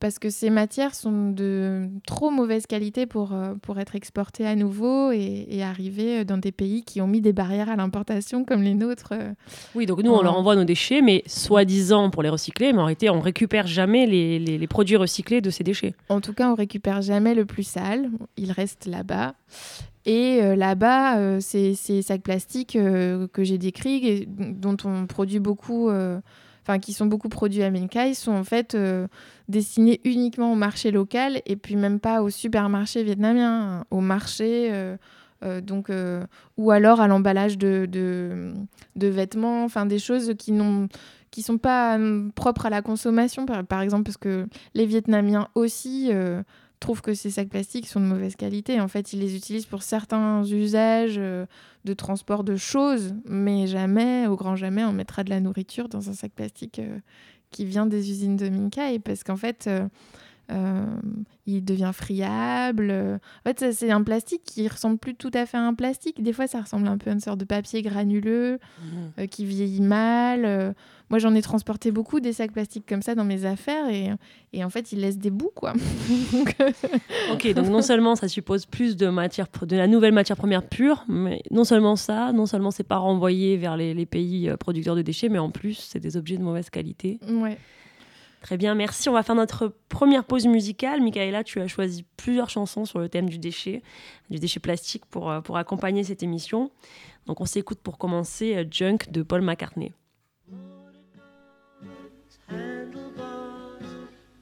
[0.00, 4.54] parce que ces matières sont de trop mauvaise qualité pour, euh, pour être exportées à
[4.54, 8.74] nouveau et, arriver dans des pays qui ont mis des barrières à l'importation comme les
[8.74, 9.12] nôtres.
[9.12, 9.32] Euh,
[9.74, 12.84] oui, donc nous, on leur envoie nos déchets, mais soi-disant pour les recycler, mais en
[12.84, 15.94] réalité, on récupère jamais les, les, produits recyclés de ces déchets.
[16.08, 19.34] En tout cas, on récupère jamais le plus sale, il reste là-bas.
[20.04, 25.88] Et euh, là-bas, ces, ces, sacs plastiques que j'ai décrits, dont on produit beaucoup
[26.64, 29.06] enfin qui sont beaucoup produits à Minkai, sont en fait euh,
[29.48, 34.70] destinés uniquement au marché local et puis même pas au supermarché vietnamien, hein, au marché.
[34.72, 34.96] Euh,
[35.44, 35.90] euh, donc,
[36.56, 40.88] ou alors à l'emballage de, de, vêtements, enfin des choses qui n'ont
[41.30, 41.98] qui sont pas
[42.34, 46.10] propres à la consommation, par, par, exemple parce que les Vietnamiens aussi
[46.84, 48.78] trouvent que ces sacs plastiques sont de mauvaise qualité.
[48.78, 51.46] En fait, ils les utilisent pour certains usages euh,
[51.86, 56.10] de transport de choses, mais jamais, au grand jamais, on mettra de la nourriture dans
[56.10, 56.98] un sac plastique euh,
[57.50, 59.70] qui vient des usines de Minkai, parce qu'en fait,
[60.52, 60.84] euh,
[61.46, 62.92] il devient friable.
[62.92, 66.22] En fait, c'est un plastique qui ressemble plus tout à fait à un plastique.
[66.22, 69.26] Des fois, ça ressemble un peu à une sorte de papier granuleux mmh.
[69.28, 70.74] qui vieillit mal.
[71.14, 74.10] Moi, j'en ai transporté beaucoup des sacs plastiques comme ça dans mes affaires et,
[74.52, 75.72] et en fait, ils laissent des bouts, quoi.
[77.32, 81.04] ok, donc non seulement ça suppose plus de matière, de la nouvelle matière première pure,
[81.06, 84.96] mais non seulement ça, non seulement c'est pas renvoyé vers les, les, pays euh, producteurs
[84.96, 87.20] de déchets, mais en plus, c'est des objets de mauvaise qualité.
[87.28, 87.58] Ouais.
[88.42, 89.08] Très bien, merci.
[89.08, 91.00] On va faire notre première pause musicale.
[91.00, 93.84] Michaela, tu as choisi plusieurs chansons sur le thème du déchet,
[94.30, 96.72] du déchet plastique pour, euh, pour accompagner cette émission.
[97.26, 99.92] Donc on s'écoute pour commencer euh, Junk de Paul McCartney.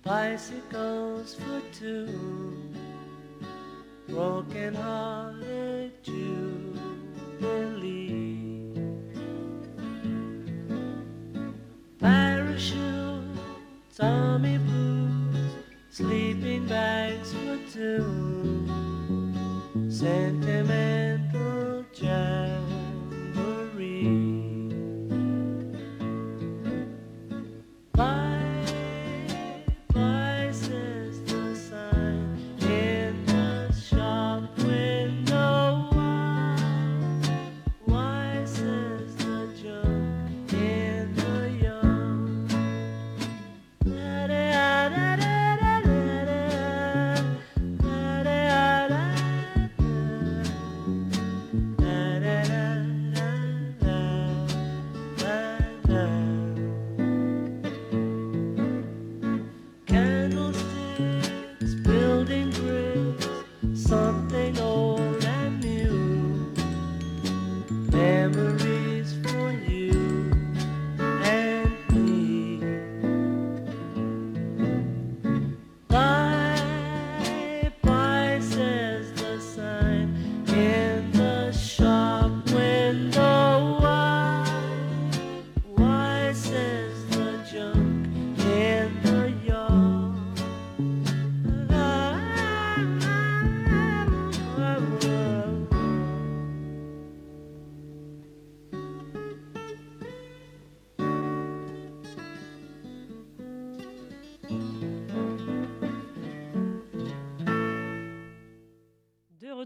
[0.02, 2.58] Bicycles for two,
[4.08, 6.72] broken hearted Jubilee.
[12.00, 13.38] Parachutes,
[13.96, 15.54] Tommy boots,
[15.90, 18.66] sleeping bags for two,
[19.88, 22.51] sentimental jamboree.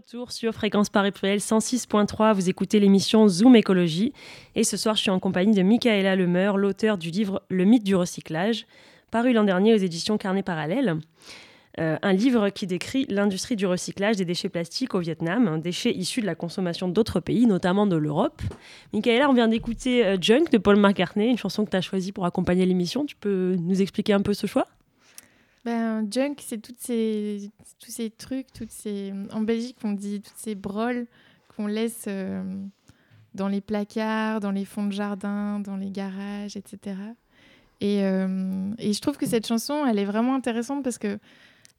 [0.07, 2.33] Retour sur Fréquence Paris Pluriel 106.3.
[2.33, 4.13] Vous écoutez l'émission Zoom Écologie.
[4.55, 7.83] Et ce soir, je suis en compagnie de Michaela Lemeur, l'auteur du livre Le mythe
[7.83, 8.67] du recyclage,
[9.11, 10.95] paru l'an dernier aux éditions Carnet Parallèle.
[11.81, 16.21] Euh, un livre qui décrit l'industrie du recyclage des déchets plastiques au Vietnam, déchets issus
[16.21, 18.41] de la consommation d'autres pays, notamment de l'Europe.
[18.93, 22.13] Michaela, on vient d'écouter euh, Junk de Paul McCartney, une chanson que tu as choisie
[22.13, 23.05] pour accompagner l'émission.
[23.05, 24.67] Tu peux nous expliquer un peu ce choix?
[25.67, 29.11] Ben, junk, c'est toutes ces, tous ces trucs, toutes ces...
[29.33, 31.07] en Belgique, on dit toutes ces broles
[31.53, 32.41] qu'on laisse euh,
[33.33, 36.95] dans les placards, dans les fonds de jardin, dans les garages, etc.
[37.81, 41.19] Et, euh, et, je trouve que cette chanson, elle est vraiment intéressante parce que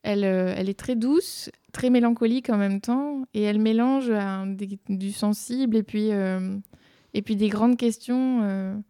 [0.02, 4.12] elle, euh, elle est très douce, très mélancolique en même temps, et elle mélange
[4.90, 8.82] du sensible et puis, et puis des grandes questions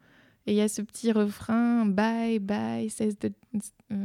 [0.49, 3.31] Et il y a ce petit refrain Bye, bye, says the,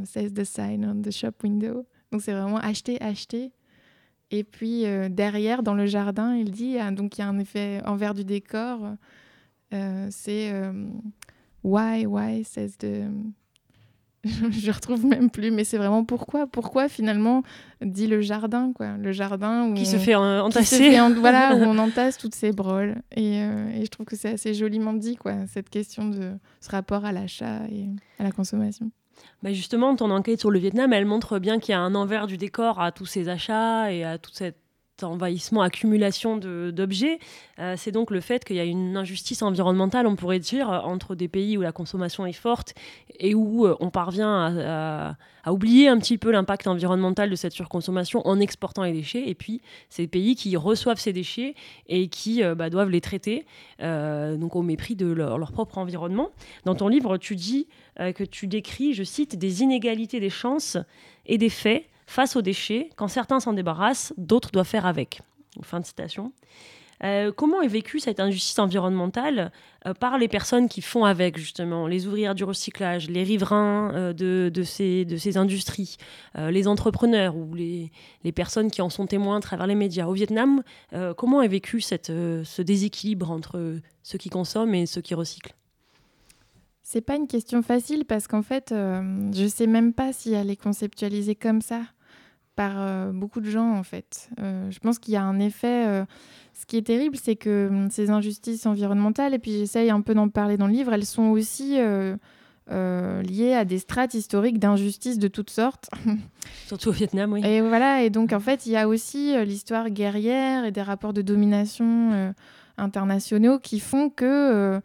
[0.06, 1.86] says the sign on the shop window.
[2.12, 3.52] Donc c'est vraiment acheter, acheter.
[4.32, 7.39] Et puis euh, derrière, dans le jardin, il dit ah, donc il y a un
[7.39, 8.96] effet envers du décor.
[9.74, 10.54] Euh, c'est
[11.63, 13.10] Why, why, says the
[14.52, 17.43] je retrouve même plus, mais c'est vraiment pourquoi, pourquoi finalement
[17.82, 22.17] dit le jardin, quoi, le jardin où qui se fait entasser, voilà, où on entasse
[22.17, 26.08] toutes ces broles, euh, et, je trouve que c'est assez joliment dit, quoi, cette question
[26.08, 28.91] de ce rapport à l'achat et à la consommation.
[29.41, 32.28] Bah justement, ton enquête sur le Vietnam, elle montre bien qu'il y a un envers
[32.28, 34.58] du décor à tous ces achats et à toute cette
[35.02, 37.19] envahissement, accumulation d'objets,
[37.60, 41.15] euh, c'est donc le fait qu'il y a une injustice environnementale, on pourrait dire, entre
[41.15, 42.73] des pays où la consommation est forte
[43.19, 48.26] et où euh, on parvient à, oublier un petit peu l'impact environnemental de cette surconsommation
[48.26, 51.56] en exportant les déchets, et puis ces pays qui reçoivent ces déchets
[51.88, 53.45] et qui euh, bah, doivent les traiter,
[53.80, 56.30] donc au mépris de leur, propre environnement.
[56.65, 60.77] Dans ton livre, tu dis que tu décris, je cite, des inégalités des chances
[61.25, 65.21] et des faits Face aux déchets, quand certains s'en débarrassent, d'autres doivent faire avec.
[65.62, 66.34] Fin de citation.
[67.03, 69.51] Euh, comment est vécue cette injustice environnementale
[69.88, 74.13] euh, par les personnes qui font avec, justement, les ouvrières du recyclage, les riverains euh,
[74.13, 75.97] de, ces, industries,
[76.38, 77.91] les entrepreneurs ou les,
[78.34, 80.06] personnes qui en sont témoins à travers les médias?
[80.06, 80.63] Au Vietnam,
[81.17, 85.56] comment est vécu ce déséquilibre entre ceux qui consomment et ceux qui recyclent?
[86.84, 90.50] C'est pas une question facile parce qu'en fait, euh, je sais même pas si elle
[90.50, 91.82] est conceptualisée comme ça
[92.56, 94.30] par euh, beaucoup de gens en fait.
[94.39, 96.06] Euh, je pense qu'il y a un effet.
[96.54, 100.13] ce qui est terrible, c'est que hum, ces injustices environnementales, et puis j'essaye un peu
[100.13, 101.78] d'en parler dans le livre, elles sont aussi
[102.67, 105.89] liées à des strates historiques d'injustice de toutes sortes.
[106.67, 107.46] Surtout au Vietnam, oui.
[107.46, 111.13] Et voilà, et donc en fait, il y a aussi l'histoire guerrière et des rapports
[111.13, 112.34] de domination
[112.78, 114.82] internationaux qui font que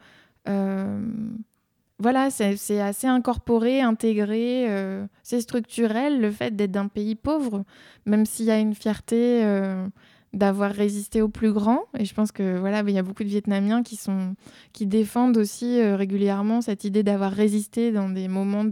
[2.01, 7.65] voilà, c'est assez incorporé, intégré, euh, c'est structurel le fait d'être d'un pays pauvre,
[8.07, 9.85] même s'il y a une fierté euh,
[10.33, 11.81] d'avoir résisté au plus grand.
[11.99, 15.97] Et je pense que voilà, il y a beaucoup de Vietnamiens qui défendent aussi euh,
[15.97, 18.65] régulièrement cette idée d'avoir résisté dans des moments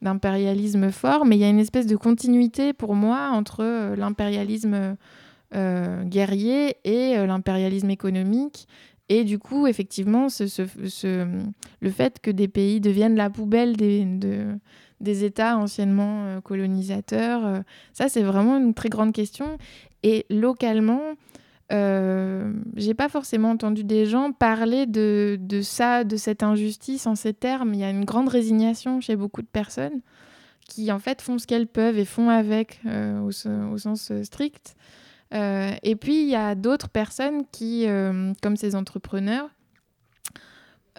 [0.00, 1.26] d'impérialisme fort.
[1.26, 4.96] Mais il y a une espèce de continuité pour moi entre l'impérialisme
[5.52, 8.66] guerrier et l'impérialisme économique
[9.08, 14.58] et du coup, effectivement, le fait que des pays deviennent la poubelle des, de,
[15.00, 17.60] des États anciennement euh, colonisateurs, euh,
[17.92, 19.58] ça, c'est vraiment une très grande question.
[20.02, 21.02] Et localement,
[21.72, 27.32] euh, j'ai pas forcément entendu des gens parler de, ça, de cette injustice en ces
[27.32, 27.74] termes.
[27.74, 30.00] Il y a une grande résignation chez beaucoup de personnes
[30.68, 34.74] qui, en fait, font ce qu'elles peuvent et font avec au, au, sens strict.
[35.34, 39.48] Euh, et puis, il y a d'autres personnes qui, euh, comme ces entrepreneurs,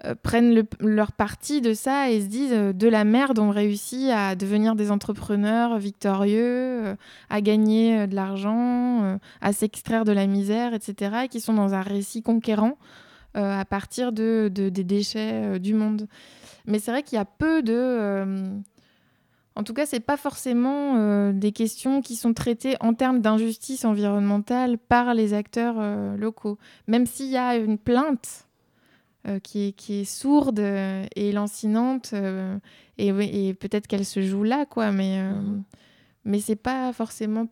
[0.04, 4.36] euh, prennent leur parti de ça et se disent de la merde, on réussit à
[4.36, 6.96] devenir des entrepreneurs victorieux,
[7.30, 11.82] à gagner de l'argent, à s'extraire de la misère, etc., et qui sont dans un
[11.82, 12.78] récit conquérant
[13.34, 16.06] à partir de, des déchets du monde.
[16.66, 18.60] Mais c'est vrai qu'il y a peu de
[19.58, 23.20] en tout cas, ce n'est pas forcément euh, des questions qui sont traitées en termes
[23.20, 26.58] d'injustice environnementale par les acteurs euh, locaux.
[26.86, 28.46] Même s'il y a une plainte
[29.26, 32.14] euh, qui, est, sourde et lancinante,
[32.98, 35.64] et, peut-être qu'elle se joue là, quoi, mais, mhm.
[36.24, 37.48] mais ce n'est pas forcément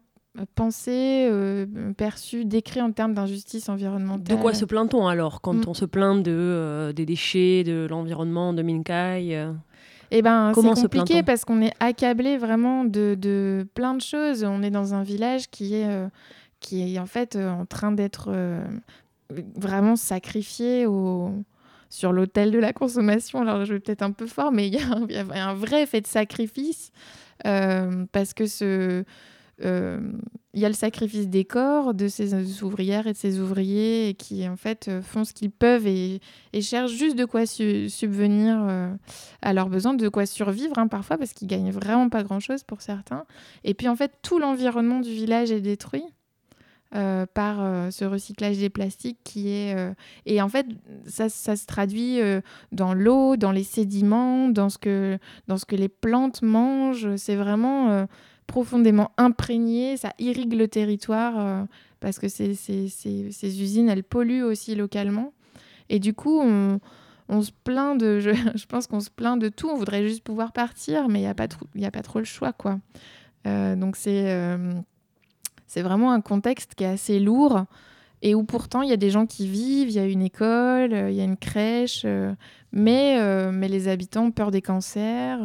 [0.54, 1.28] pensé,
[1.96, 4.36] perçu, décrit en termes d'injustice environnementale.
[4.36, 5.64] De quoi se plaint-on alors quand mm.
[5.66, 9.48] on se plaint de, des déchets, de l'environnement de Minkai
[10.10, 14.44] eh ben, c'est compliqué parce qu'on est accablé vraiment de, de, plein de choses.
[14.44, 16.08] On est dans un village qui est, euh,
[16.60, 18.64] qui est en fait euh, en train d'être euh,
[19.56, 21.32] vraiment sacrifié au,
[21.88, 23.42] sur l'autel de la consommation.
[23.42, 26.00] Alors, je vais peut-être un peu fort, mais il y, y, a un vrai effet
[26.00, 26.92] de sacrifice
[27.42, 29.04] parce que ce
[30.56, 34.48] il y a le sacrifice des corps de ces ouvrières et de ces ouvriers qui
[34.48, 36.20] en fait euh, font ce qu'ils peuvent et,
[36.62, 38.90] cherchent juste de quoi subvenir euh,
[39.42, 42.64] à leurs besoins, de quoi survivre hein, parfois parce qu'ils gagnent vraiment pas grand chose
[42.64, 43.26] pour certains.
[43.64, 46.04] Et puis en fait tout l'environnement du village est détruit.
[46.90, 49.76] par ce recyclage des plastiques qui est
[50.24, 50.66] et en fait
[51.06, 52.20] ça, ça se traduit
[52.72, 57.36] dans l'eau dans les sédiments dans ce que dans ce que les plantes mangent c'est
[57.36, 58.06] vraiment
[58.46, 61.64] profondément imprégné, ça irrigue le territoire euh,
[62.00, 65.32] parce que ces, ces, usines, elles polluent aussi localement.
[65.88, 66.80] Et du coup, on,
[67.28, 70.22] on se plaint de, je, je pense qu'on se plaint de tout, on voudrait juste
[70.22, 72.52] pouvoir partir, mais il n'y a, pas trop, a pas trop le choix.
[72.52, 72.78] quoi.
[73.46, 74.72] Euh, donc c'est euh,
[75.68, 77.64] c'est vraiment un contexte qui est assez lourd.
[78.22, 80.92] et où pourtant il y a des gens qui vivent, il y a une école,
[80.92, 82.06] il y a une crèche,
[82.72, 85.40] mais, mais les habitants ont peur des cancers.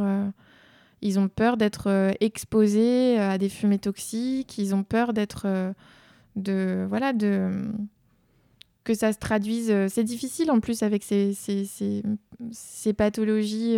[1.02, 4.58] Ils ont peur d'être exposés à des fumées toxiques.
[4.58, 5.74] Ils ont peur d'être
[6.36, 7.72] de voilà de
[8.84, 9.74] que ça se traduise.
[9.90, 11.66] C'est difficile en plus avec ces, ces,
[12.52, 13.78] ces, pathologies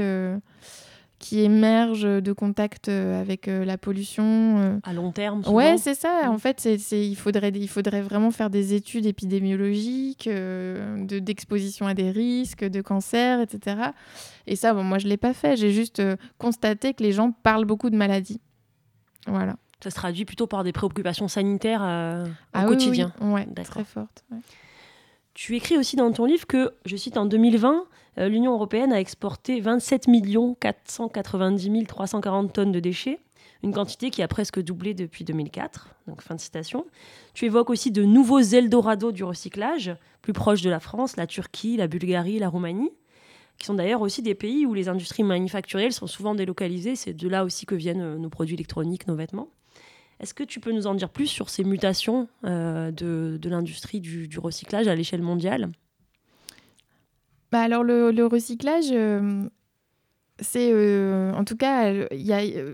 [1.24, 4.58] qui émergent de contact euh, avec euh, la pollution.
[4.60, 4.80] Euh.
[4.84, 5.56] À long terme souvent.
[5.56, 6.30] Ouais, c'est ça.
[6.30, 6.40] En mm.
[6.40, 12.12] fait, c'est, il, faudrait, il faudrait vraiment faire des études épidémiologiques, de, d'exposition à des
[12.12, 13.92] risques, de cancer, etc.
[14.48, 15.56] Et ça, bon, moi, je ne l'ai pas fait.
[15.56, 16.02] J'ai juste
[16.40, 18.42] constaté que les gens parlent beaucoup de maladies.
[19.26, 19.56] Voilà.
[19.82, 23.14] Ça se traduit plutôt par des préoccupations sanitaires au ah quotidien.
[23.22, 24.26] Oui, Ouais, très forte.
[25.34, 27.86] Tu écris aussi dans ton livre que, je cite, en 2020,
[28.20, 30.06] euh, l'Union européenne a exporté 27
[30.60, 33.20] 490 340 tonnes de déchets,
[33.64, 35.96] une quantité qui a presque doublé depuis 2004.
[36.08, 36.86] Donc, fin de citation.
[37.34, 41.78] Tu évoques aussi de nouveaux Eldorado du recyclage, plus proches de la France, la Turquie,
[41.78, 42.92] la Bulgarie, la Roumanie,
[43.58, 46.96] qui sont d'ailleurs aussi des pays où les industries manufacturielles sont souvent délocalisées.
[46.96, 49.50] C'est de là aussi que viennent euh, nos produits électroniques, nos vêtements.
[50.20, 54.30] Est-ce que tu peux nous en dire plus sur ces mutations euh, de, l'industrie du,
[54.38, 55.70] recyclage à l'échelle mondiale?
[57.52, 59.44] Bah alors le, recyclage, euh,
[60.40, 61.94] c'est euh, en tout cas,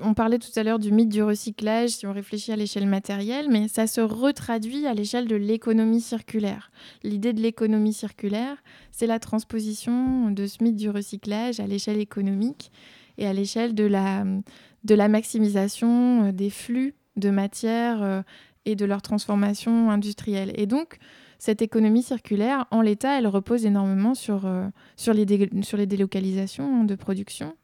[0.01, 3.47] on parlait tout à l'heure du mythe du recyclage si on réfléchit à l'échelle matérielle,
[3.49, 6.71] mais ça se retraduit à l'échelle de l'économie circulaire.
[7.03, 8.57] L'idée de l'économie circulaire,
[8.91, 12.71] c'est la transposition de ce mythe du recyclage à l'échelle économique
[13.17, 18.23] et à l'échelle de la maximisation des flux de matière
[18.65, 20.51] et de leur transformation industrielle.
[20.55, 20.99] Et donc,
[21.39, 25.25] cette économie circulaire, en l'état, elle repose énormément sur, euh, sur, les
[25.63, 27.55] sur les délocalisations de production.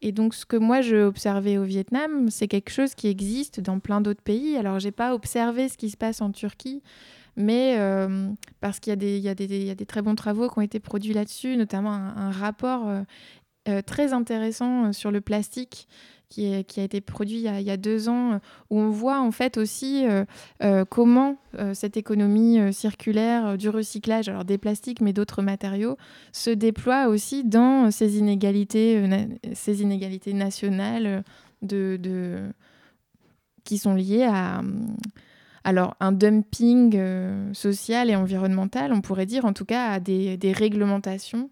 [0.00, 3.80] Et donc, ce que moi, j'ai observé au Vietnam, c'est quelque chose qui existe dans
[3.80, 4.56] plein d'autres pays.
[4.56, 6.80] Alors, j'ai pas observé ce qui se passe en Turquie,
[7.34, 8.30] mais euh,
[8.60, 11.90] parce qu'il y, y, a des très bons travaux qui ont été produits là-dessus, notamment
[11.90, 12.86] un, rapport
[13.68, 15.88] euh, très intéressant sur le plastique
[16.28, 20.06] qui, a été produit il y a, deux ans, où on voit en fait aussi
[20.06, 20.24] euh,
[20.62, 25.96] euh, comment euh, cette économie circulaire du recyclage, alors des plastiques mais d'autres matériaux,
[26.32, 29.02] se déploie aussi dans ces inégalités,
[29.54, 31.24] ces inégalités nationales
[33.64, 34.62] qui sont liées à
[35.64, 36.98] alors un dumping
[37.52, 41.50] social et environnemental, on pourrait dire en tout cas à des réglementations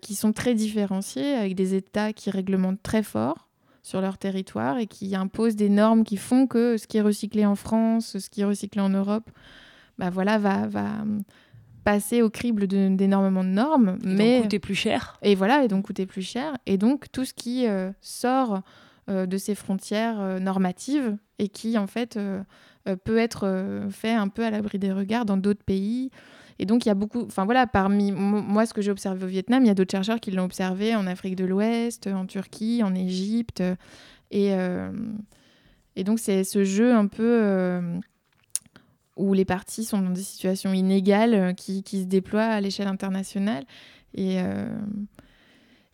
[0.00, 3.43] qui sont très différenciées, avec des États qui réglementent très fort
[3.84, 7.44] sur leur territoire et qui imposent des normes qui font que ce qui est recyclé
[7.44, 9.30] en France, ce qui est recyclé en Europe,
[9.98, 11.04] bah voilà, va, va
[11.84, 13.98] passer au crible d'énormément de, normes.
[14.02, 14.34] Et mais...
[14.36, 15.18] donc coûter plus cher.
[15.20, 16.56] Et voilà, et donc coûter plus cher.
[16.64, 18.62] Et donc tout ce qui euh, sort
[19.10, 22.18] euh, de ces frontières euh, normatives et qui en fait
[23.04, 26.10] peut être fait un peu à l'abri des regards dans d'autres pays.
[26.58, 27.22] Et donc, il y a beaucoup.
[27.22, 30.20] Enfin, voilà, parmi moi, ce que j'ai observé au Vietnam, il y a d'autres chercheurs
[30.20, 33.62] qui l'ont observé en Afrique de l'Ouest, en Turquie, en Égypte.
[34.30, 34.92] Et, euh,
[35.96, 37.98] et donc, c'est ce jeu un peu euh,
[39.16, 42.88] où les parties sont dans des situations inégales euh, qui, qui se déploient à l'échelle
[42.88, 43.64] internationale.
[44.14, 44.38] Et.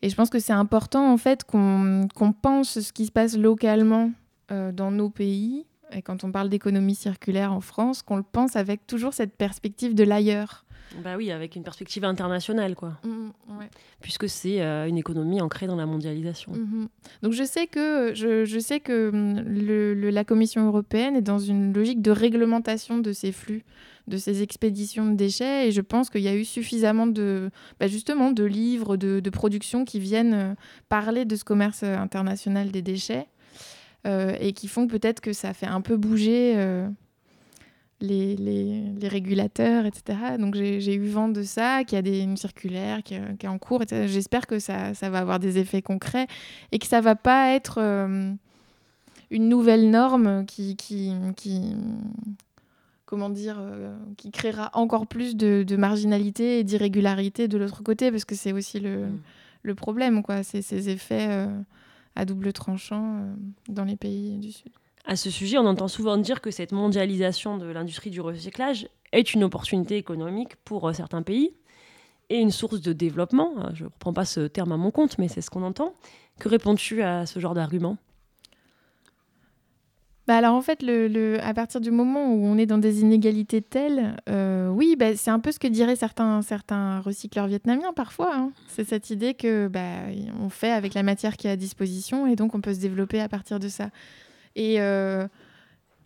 [0.02, 2.08] Et je pense que c'est important en fait qu'on
[2.40, 4.12] pense ce qui se passe localement
[4.48, 8.86] dans nos pays et quand on parle d'économie circulaire en France, qu'on le pense avec
[8.86, 10.64] toujours cette perspective de l'ailleurs.
[11.04, 12.98] Bah oui, avec une perspective internationale, quoi.
[13.04, 13.60] Mmh, mmh,
[14.00, 16.52] Puisque c'est euh, une économie ancrée dans la mondialisation.
[16.52, 16.88] Mmh,
[17.22, 21.72] Donc je sais que, je, je sais que le, la Commission européenne est dans une
[21.72, 23.64] logique de réglementation de ces flux,
[24.08, 27.86] de ces expéditions de déchets, et je pense qu'il y a eu suffisamment de, bah
[27.86, 30.54] justement, de livres, de, de productions qui viennent euh,
[30.88, 33.28] parler de ce commerce euh, international des déchets.
[34.06, 36.88] Euh, et qui font peut-être que ça fait un peu bouger euh,
[38.00, 40.38] les, les, les, régulateurs, etc.
[40.38, 43.48] Donc j'ai eu vent de ça, qu'il y a des, une circulaire qui, qui est
[43.48, 43.82] en cours.
[43.86, 46.28] J'espère que ça, ça, va avoir des effets concrets
[46.72, 48.32] et que ça va pas être euh,
[49.30, 51.60] une nouvelle norme qui, qui, qui
[53.04, 53.60] comment dire,
[54.16, 58.54] qui créera encore plus de, de marginalité et d'irrégularité de l'autre côté, parce que c'est
[58.54, 59.20] aussi le, mm.
[59.64, 60.42] le, problème, quoi.
[60.42, 61.46] C'est ces effets
[62.20, 63.34] à double tranchant euh,
[63.70, 64.70] dans les pays du Sud.
[65.06, 69.32] À ce sujet, on entend souvent dire que cette mondialisation de l'industrie du recyclage est
[69.32, 71.54] une opportunité économique pour euh, certains pays
[72.28, 73.54] et une source de développement.
[73.56, 75.94] Euh, je ne reprends pas ce terme à mon compte, mais c'est ce qu'on entend.
[76.38, 77.96] Que réponds-tu à ce genre d'argument?
[80.30, 83.62] Bah, alors en fait, le, à partir du moment où on est dans des inégalités
[83.62, 88.36] telles, euh, oui, bah, c'est un peu ce que diraient certains, certains recycleurs vietnamiens parfois.
[88.36, 88.52] Hein.
[88.68, 90.04] C'est cette idée que bah,
[90.40, 93.20] on fait avec la matière qui est à disposition et donc on peut se développer
[93.20, 93.90] à partir de ça.
[94.54, 95.26] Et, euh,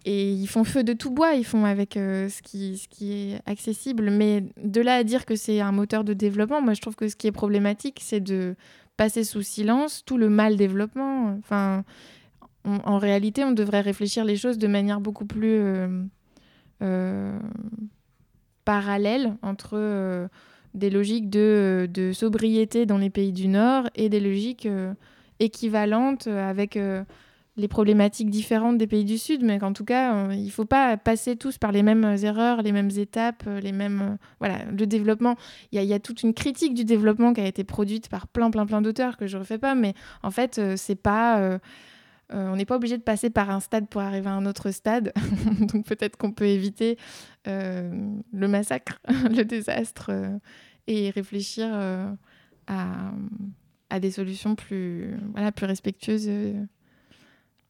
[0.07, 3.13] et ils font feu de tout bois, ils font avec euh, ce, qui, ce qui
[3.13, 4.11] est accessible.
[4.11, 7.09] Mais de là à dire que c'est un moteur de développement, moi je trouve que
[7.09, 8.57] ce qui est problématique, c'est de
[8.97, 11.37] passer sous silence tout le mal développement.
[11.41, 11.85] Enfin,
[12.65, 16.03] en réalité, on devrait réfléchir les choses de manière beaucoup plus euh,
[16.83, 17.39] euh,
[18.65, 20.29] parallèle entre
[20.75, 24.69] des logiques de, sobriété dans les pays du Nord et des logiques
[25.39, 26.79] équivalentes avec
[27.57, 30.65] les problématiques différentes des pays du Sud, mais qu'en tout cas, euh, il ne faut
[30.65, 34.03] pas passer tous par les mêmes erreurs, les mêmes étapes, euh, les mêmes...
[34.03, 35.37] Euh, voilà, le développement,
[35.71, 38.67] il y, a toute une critique du développement qui a été produite par plein, plein,
[38.67, 41.59] plein d'auteurs que je ne refais pas, mais en fait, c'est pas...
[42.31, 45.13] on n'est pas obligé de passer par un stade pour arriver à un autre stade,
[45.73, 46.99] donc peut-être qu'on peut éviter
[47.47, 50.11] le massacre, le désastre,
[50.87, 51.69] et réfléchir
[52.67, 53.11] à,
[54.01, 56.31] des solutions plus, respectueuses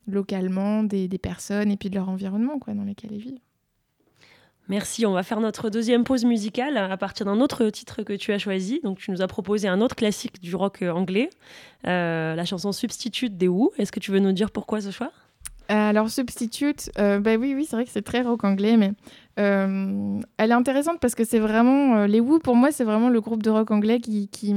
[0.07, 3.41] localement des, personnes et puis de leur environnement quoi, dans lequel ils vivent.
[4.69, 8.33] Merci, on va faire notre deuxième pause musicale à partir d'un autre titre que tu
[8.33, 8.81] as choisi.
[8.83, 11.29] Donc tu nous as proposé un autre classique du rock euh, anglais,
[11.87, 13.73] euh, la chanson Substitute des Who.
[13.77, 15.13] Est-ce que tu veux nous dire pourquoi ce choix?
[15.71, 18.93] Euh, alors Substitute, bah oui, oui, c'est vrai que c'est très rock anglais, mais
[19.37, 23.43] elle est intéressante parce que c'est vraiment les Who pour moi, c'est vraiment le groupe
[23.43, 24.55] de rock anglais qui, qui,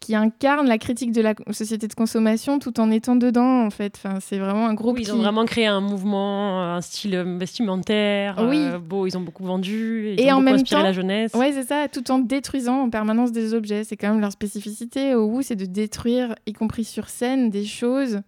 [0.00, 3.94] qui incarne la critique de la société de consommation tout en étant dedans en fait.
[3.96, 4.96] Enfin, c'est vraiment un groupe.
[4.96, 8.36] Oui, ils ont vraiment créé un mouvement, un style vestimentaire.
[8.48, 8.58] Oui.
[8.58, 10.14] Euh, beau, ils ont beaucoup vendu.
[10.16, 11.32] Ils et ont en même inspiré la jeunesse.
[11.34, 13.84] Oui, c'est ça, tout en détruisant en permanence des objets.
[13.84, 15.14] C'est quand même leur spécificité.
[15.14, 18.22] Au bout, c'est de détruire, y compris sur scène, des choses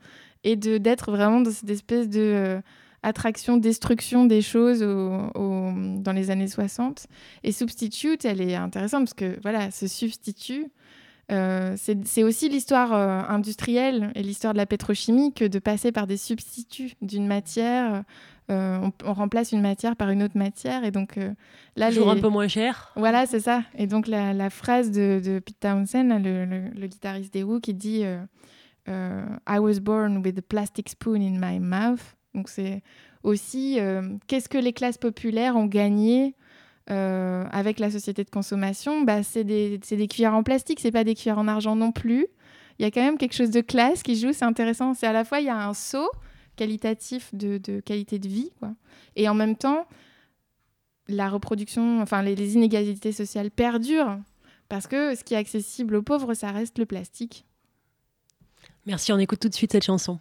[0.44, 2.60] et de d'être vraiment dans cette espèce de euh,
[3.02, 7.06] attraction, destruction des choses au, dans les années 60.
[7.44, 10.66] Et Substitute, elle est intéressante parce que voilà, ce substitut
[11.30, 16.06] euh, c'est aussi l'histoire euh, industrielle et l'histoire de la pétrochimie que de passer par
[16.06, 18.02] des substituts d'une matière.
[18.50, 21.18] Euh, on, remplace une matière par une autre matière et donc
[21.76, 22.92] là toujours un peu moins cher.
[22.96, 23.62] Voilà, c'est ça.
[23.78, 28.04] Et donc la, phrase de, Pete Townsend, le, guitariste des Who, qui dit
[28.88, 32.16] I was born with a plastic spoon in my mouth.
[32.34, 32.82] Donc c'est
[33.22, 33.78] aussi
[34.26, 36.34] qu'est-ce que les classes populaires ont gagné
[36.90, 39.78] euh, avec la société de consommation, bah, c'est des,
[40.08, 42.26] cuillères en plastique, c'est pas des cuillères en argent non plus.
[42.78, 44.94] Il y a quand même quelque chose de classe qui joue, c'est intéressant.
[44.94, 46.10] C'est à la fois, il y a un saut
[46.56, 48.50] qualitatif de, qualité de vie,
[49.16, 49.86] et en même temps,
[51.08, 54.18] la reproduction, enfin les inégalités sociales perdurent,
[54.68, 57.46] parce que ce qui est accessible aux pauvres, ça reste le plastique.
[58.86, 60.18] Merci, on écoute tout de suite cette chanson.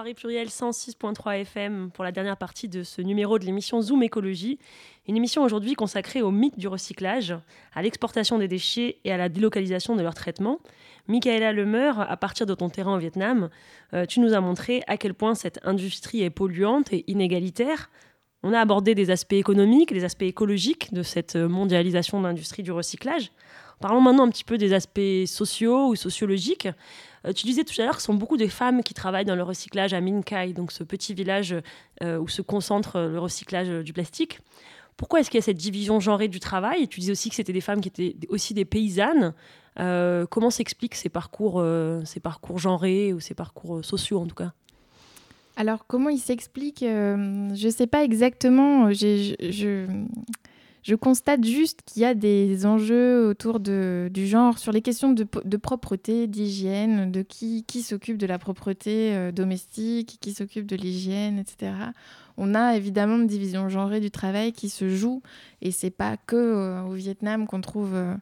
[0.00, 4.58] Paris Pluriel 106.3 FM pour la dernière partie de ce numéro de l'émission Zoom Écologie.
[5.06, 7.34] Une émission aujourd'hui consacrée au mythe du recyclage,
[7.74, 10.58] à l'exportation des déchets et à la délocalisation de leur traitement.
[11.06, 13.50] Michaela Lemeur, à partir de ton terrain au Vietnam,
[13.92, 17.90] euh, tu nous as montré à quel point cette industrie est polluante et inégalitaire.
[18.42, 22.72] On a abordé des aspects économiques, des aspects écologiques de cette mondialisation de l'industrie du
[22.72, 23.32] recyclage.
[23.80, 26.68] Parlons maintenant un petit peu des aspects sociaux ou sociologiques.
[27.26, 29.36] Euh, tu disais tout à l'heure que ce sont beaucoup de femmes qui travaillent dans
[29.36, 31.54] le recyclage à Minkai, donc ce petit village
[32.02, 34.40] euh, où se concentre le recyclage du plastique.
[34.96, 36.86] Pourquoi est-ce qu'il y a cette division genrée du travail?
[36.88, 39.34] Tu disais aussi que c'était des femmes qui étaient aussi des paysannes.
[39.78, 41.64] Euh, comment s'expliquent ces parcours,
[42.04, 44.52] ces parcours genrés ou ces parcours sociaux en tout cas?
[45.56, 46.84] Alors, comment ils s'expliquent?
[46.84, 48.90] Je ne sais pas exactement.
[50.94, 56.26] Constate juste qu'il y a des enjeux autour du genre sur les questions de, propreté,
[56.26, 61.72] d'hygiène, de qui, qui s'occupe de la propreté euh, domestique, qui s'occupe de l'hygiène, etc.
[62.38, 65.22] On a évidemment une division genrée du travail qui se joue
[65.60, 68.14] et c'est pas que euh, au Vietnam qu'on trouve euh,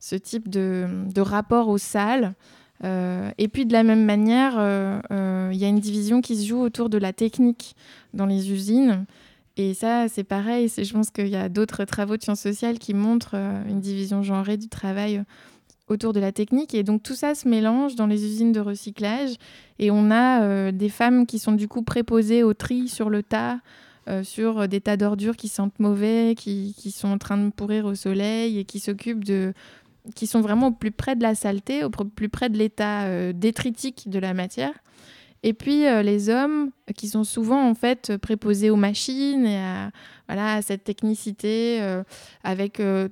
[0.00, 2.34] ce type de, de, rapport aux salles.
[2.82, 4.52] et puis de la même manière,
[5.10, 7.74] il y a une division qui se joue autour de la technique
[8.14, 9.06] dans les usines.
[9.56, 10.68] Et ça, c'est pareil.
[10.68, 14.22] Je pense qu'il y a d'autres travaux de sciences sociales qui montrent euh, une division
[14.22, 15.22] genrée du travail euh,
[15.88, 16.74] autour de la technique.
[16.74, 19.36] Et donc tout ça se mélange dans les usines de recyclage.
[19.78, 23.22] Et on a euh, des femmes qui sont du coup préposées au tri sur le
[23.22, 23.60] tas,
[24.22, 28.56] sur des tas d'ordures qui sentent mauvais, qui, sont en train de pourrir au soleil
[28.56, 29.52] et qui s'occupent de
[30.14, 34.08] qui sont vraiment au plus près de la saleté, au plus près de l'état détritique
[34.08, 34.74] de la matière.
[35.42, 39.90] Et puis euh, les hommes qui sont souvent en fait préposés aux machines et à,
[40.28, 42.02] voilà, cette technicité euh,
[42.42, 43.08] avec euh,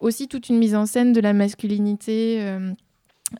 [0.00, 2.44] aussi toute une mise en scène de la masculinité.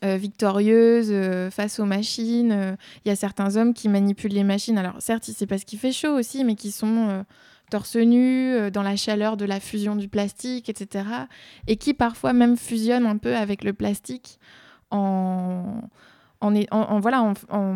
[0.03, 1.15] victorieuse
[1.53, 2.77] face aux machines.
[3.05, 4.79] Il y a certains hommes qui manipulent les machines.
[4.79, 7.25] Alors certes, c'est parce qu'il fait chaud aussi, mais qui sont
[7.71, 11.05] torse nu, dans la chaleur de la fusion du plastique, etc.
[11.69, 14.41] Et qui parfois même fusionnent un peu avec le plastique
[14.91, 15.83] en,
[16.41, 17.75] en, voilà, en,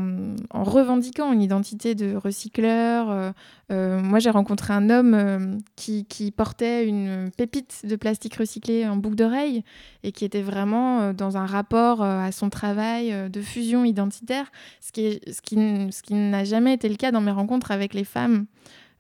[0.52, 3.10] revendiquant une identité de recycleur.
[3.10, 3.32] Euh,
[3.72, 8.96] euh, moi, j'ai rencontré un homme euh, qui, portait une pépite de plastique recyclé en
[8.96, 9.64] boucle d'oreille
[10.02, 14.50] et qui était vraiment dans un rapport à son travail de fusion identitaire,
[14.80, 15.56] ce qui, ce qui,
[15.92, 18.46] ce qui n'a jamais été le cas dans mes rencontres avec les femmes.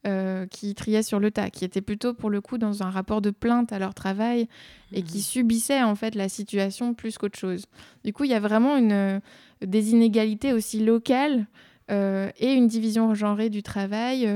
[0.06, 3.20] Euh, qui triaient sur le tas, qui étaient plutôt pour le coup dans un rapport
[3.20, 4.48] de plainte à leur travail
[4.92, 5.20] et qui mmh.
[5.20, 7.66] subissaient en fait la situation plus qu'autre chose.
[8.02, 9.20] Du coup, il y a vraiment une,
[9.64, 11.46] des inégalités aussi locales
[11.90, 14.28] euh, et une division genrée du travail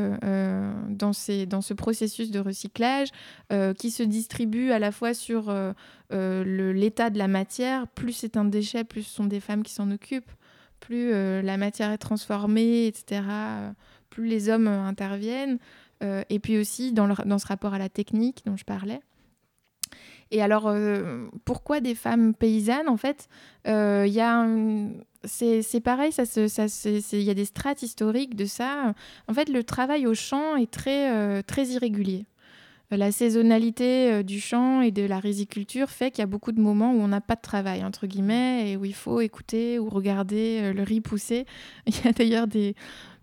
[0.89, 3.09] dans, ces, dans ce processus de recyclage
[3.79, 5.55] qui se distribue à la fois sur
[6.11, 9.91] l'état de la matière, plus c'est un déchet, plus ce sont des femmes qui s'en
[9.91, 10.33] occupent,
[10.81, 13.23] plus la matière est transformée, etc
[14.15, 15.59] plus les hommes euh, interviennent,
[16.03, 19.01] euh, et puis aussi dans, dans, ce rapport à la technique dont je parlais.
[20.31, 23.29] Et alors, euh, pourquoi des femmes paysannes En fait,
[23.67, 24.47] il y a
[25.27, 28.95] c'est pareil, il ça, ça, y a des strates historiques de ça.
[29.29, 32.27] En fait, le travail au champ est très, très irrégulier.
[32.91, 36.93] La saisonnalité du champ et de la riziculture fait qu'il y a beaucoup de moments
[36.93, 40.73] où on n'a pas de travail, entre guillemets, et où il faut écouter ou regarder
[40.73, 41.47] le riz pousser.
[41.87, 42.77] Il y a d'ailleurs des,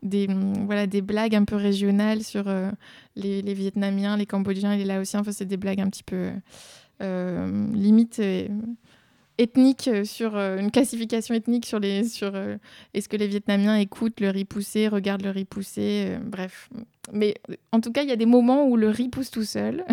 [0.03, 2.71] des, mm, voilà, des blagues un peu régionales sur euh,
[3.15, 5.21] les, Vietnamiens, les Cambodgiens et les Laotiens.
[5.21, 6.31] Enfin, c'est des blagues un petit peu
[7.01, 8.21] euh, limite
[9.41, 12.33] euh, ethniques sur une classification ethnique sur les sur
[12.93, 16.69] est-ce que les Vietnamiens écoutent le riz poussé, regardent le riz poussé, bref.
[17.11, 17.33] Mais
[17.71, 19.83] en tout cas, il y a des moments où le riz pousse tout seul.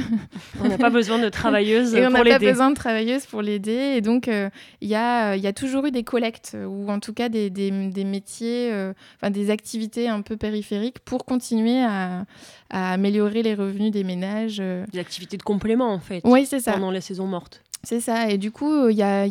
[0.61, 2.21] On n'a pas besoin de travailleuses et pour l'aider.
[2.21, 3.95] On n'a pas besoin de travailleuses pour l'aider.
[3.97, 4.51] Et donc, euh,
[4.83, 7.71] il y, a, y, a, toujours eu des collectes, ou en tout cas des, des,
[7.71, 12.27] des métiers, euh, enfin des activités un peu périphériques pour continuer à,
[12.71, 14.59] à, améliorer les revenus des ménages.
[14.61, 14.85] Euh.
[14.93, 16.21] Des activités de complément, en fait.
[16.25, 16.73] Oui, c'est ça.
[16.73, 17.63] Pendant les saisons mortes.
[17.85, 18.31] C'est ça.
[18.31, 19.25] Et du coup, il y a,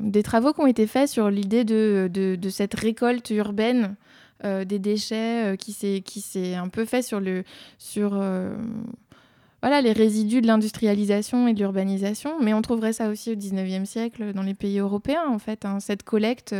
[0.00, 3.96] des travaux qui ont été faits sur l'idée de, cette récolte urbaine
[4.44, 7.44] euh, des déchets euh, qui s'est un peu fait sur, le,
[7.98, 8.56] euh,
[9.60, 12.40] voilà, les résidus de l'industrialisation et de l'urbanisation.
[12.40, 15.66] Mais on trouverait ça aussi au 19e siècle dans les pays européens, en fait.
[15.66, 15.78] Hein.
[15.78, 16.54] Cette collecte,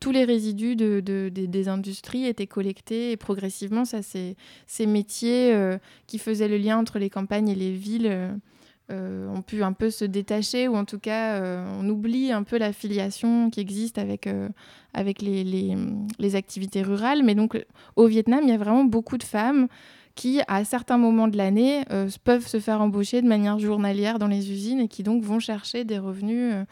[0.00, 5.54] tous les résidus de, des industries étaient collectés et progressivement, ça, ces métiers
[6.06, 8.40] qui faisaient le lien entre les campagnes et les villes
[8.90, 11.42] ont pu un peu se détacher, ou en tout cas,
[11.78, 14.28] on oublie un peu la filiation qui existe avec,
[14.94, 17.22] avec les, les, activités rurales.
[17.22, 17.62] Mais donc,
[17.96, 19.68] au Vietnam, il y a vraiment beaucoup de femmes
[20.18, 21.84] qui, à certains moments de l'année,
[22.24, 25.84] peuvent se faire embaucher de manière journalière dans les usines et qui donc vont chercher
[25.84, 26.64] des revenus euh,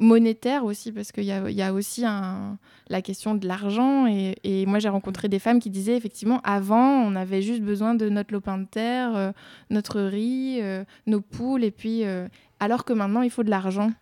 [0.00, 2.58] monétaire aussi, parce qu'il y a, y a, aussi un,
[2.88, 4.06] la question de l'argent.
[4.06, 7.94] Et, et, moi, j'ai rencontré des femmes qui disaient effectivement, avant, on avait juste besoin
[7.94, 9.32] de notre lopin de terre, euh,
[9.68, 12.02] notre riz, euh, nos poules, et puis,
[12.58, 13.92] alors que maintenant, il faut de l'argent.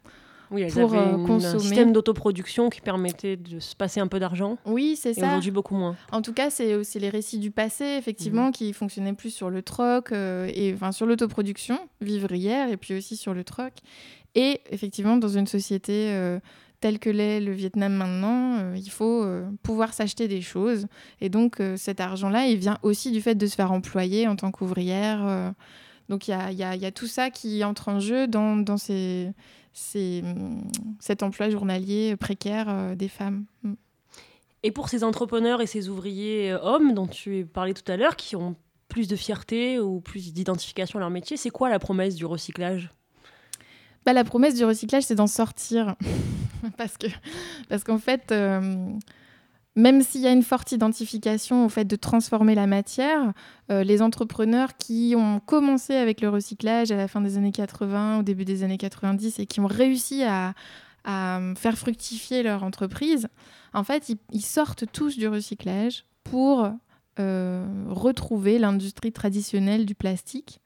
[0.50, 0.88] Oui, pour
[1.26, 1.44] consommer.
[1.44, 4.56] un système d'autoproduction qui permettait de se passer un peu d'argent.
[4.64, 5.26] Oui, c'est ça.
[5.26, 5.94] Aujourd'hui, beaucoup moins.
[6.10, 8.52] En tout cas, c'est aussi les récits du passé, effectivement, mhm.
[8.52, 13.34] qui fonctionnaient plus sur le troc, et enfin sur l'autoproduction vivrière, et puis aussi sur
[13.34, 13.74] le troc.
[14.34, 16.38] Et effectivement, dans une société euh,
[16.80, 20.86] telle que l'est le Vietnam maintenant, euh, il faut euh, pouvoir s'acheter des choses.
[21.20, 24.50] Et donc cet argent-là, il vient aussi du fait de se faire employer en tant
[24.50, 25.54] qu'ouvrière.
[26.08, 29.32] donc il y a, tout ça qui entre en jeu dans, ces,
[29.72, 33.44] cet emploi journalier précaire des femmes.
[33.62, 33.74] Mm.
[34.64, 38.34] Et pour ces entrepreneurs et ces ouvriers hommes dont tu parlais tout à l'heure, qui
[38.34, 38.56] ont
[38.88, 42.90] plus de fierté ou plus d'identification à leur métier, c'est quoi la promesse du recyclage?
[44.12, 45.96] La promesse du recyclage, c'est d'en sortir.
[46.76, 47.06] parce que
[47.68, 48.90] parce qu'en fait, euh,
[49.78, 53.32] même s'il y a une forte identification au fait de transformer la matière,
[53.70, 58.18] euh, les entrepreneurs qui ont commencé avec le recyclage à la fin des années 80,
[58.18, 60.54] au début des années 90, et qui ont réussi à,
[61.56, 63.28] faire fructifier leur entreprise,
[63.72, 66.68] en fait, ils, sortent tous du recyclage pour
[67.18, 70.60] euh, retrouver l'industrie traditionnelle du plastique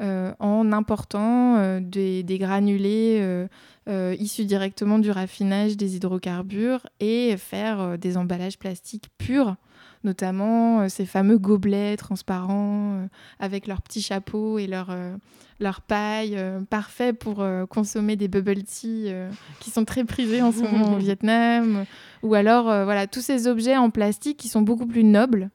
[0.00, 3.48] en important euh, des, granulés
[3.88, 9.56] euh, issus directement du raffinage des hydrocarbures et faire des emballages plastiques purs
[10.02, 13.06] notamment ces fameux gobelets transparents
[13.38, 14.96] avec leurs petits chapeaux et leur,
[15.58, 19.12] leur paille, parfait pour consommer des bubble tea
[19.58, 21.84] qui sont très prisés en ce moment au Vietnam,
[22.22, 25.50] ou alors voilà tous ces objets en plastique qui sont beaucoup plus nobles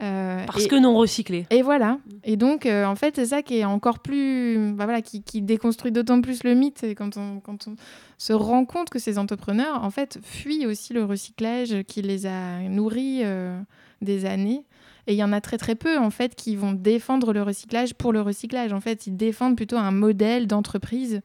[0.00, 1.46] euh, Parce que non recyclé.
[1.50, 1.98] Et voilà.
[2.22, 4.72] Et donc, euh, en fait, c'est ça qui est encore plus.
[4.72, 6.84] Bah voilà, qui, qui déconstruit d'autant plus le mythe.
[6.84, 7.74] Et quand on, quand on
[8.16, 12.60] se rend compte que ces entrepreneurs, en fait, fuient aussi le recyclage qui les a
[12.68, 13.60] nourris euh,
[14.00, 14.64] des années.
[15.08, 17.94] Et il y en a très, très peu, en fait, qui vont défendre le recyclage
[17.94, 18.72] pour le recyclage.
[18.72, 21.22] En fait, ils défendent plutôt un modèle d'entreprise.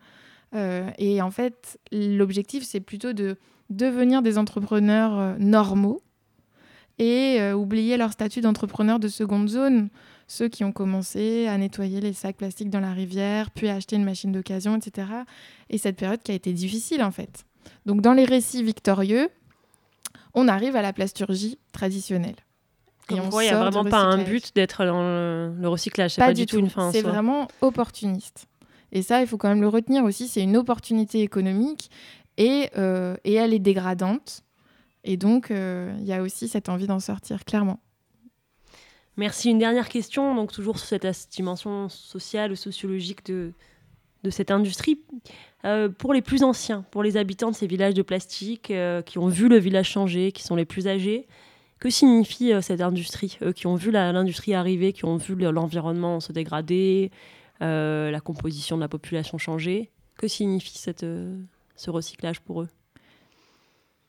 [0.98, 3.38] et en fait, l'objectif, c'est plutôt de
[3.70, 6.02] devenir des entrepreneurs normaux
[7.04, 9.90] et euh, oublier leur statut d'entrepreneur de seconde zone.
[10.28, 13.98] Ceux qui ont commencé à nettoyer les sacs plastiques dans la rivière, puis à acheter
[13.98, 15.08] une machine d'occasion, etc.
[15.70, 17.44] Et cette période qui a été difficile en fait.
[17.86, 19.30] Donc dans les récits victorieux,
[20.34, 22.36] on arrive à la plasturgie traditionnelle.
[23.12, 26.12] Et on il n'y a vraiment pas un but d'être dans le, recyclage.
[26.12, 26.90] C'est pas, du tout, une fin.
[26.92, 28.48] C'est vraiment opportuniste.
[28.94, 30.30] Et ça, il faut quand même le retenir aussi.
[30.30, 31.92] C'est une opportunité économique
[32.38, 34.44] et, euh, et elle est dégradante.
[35.04, 37.80] Et donc, euh, il y a aussi cette envie d'en sortir, clairement.
[39.18, 39.50] Merci.
[39.50, 43.52] Une dernière question, donc toujours sur cette dimension sociale ou sociologique de,
[44.24, 45.02] de cette industrie.
[45.66, 49.18] Euh, pour les plus anciens, pour les habitants de ces villages de plastique euh, qui
[49.18, 51.28] ont vu le village changer, qui sont les plus âgés,
[51.80, 56.32] que signifie cette industrie Eux qui ont vu l'industrie arriver, qui ont vu l'environnement se
[56.32, 57.12] dégrader,
[57.60, 62.70] la composition de la population changer, que signifie ce recyclage pour eux?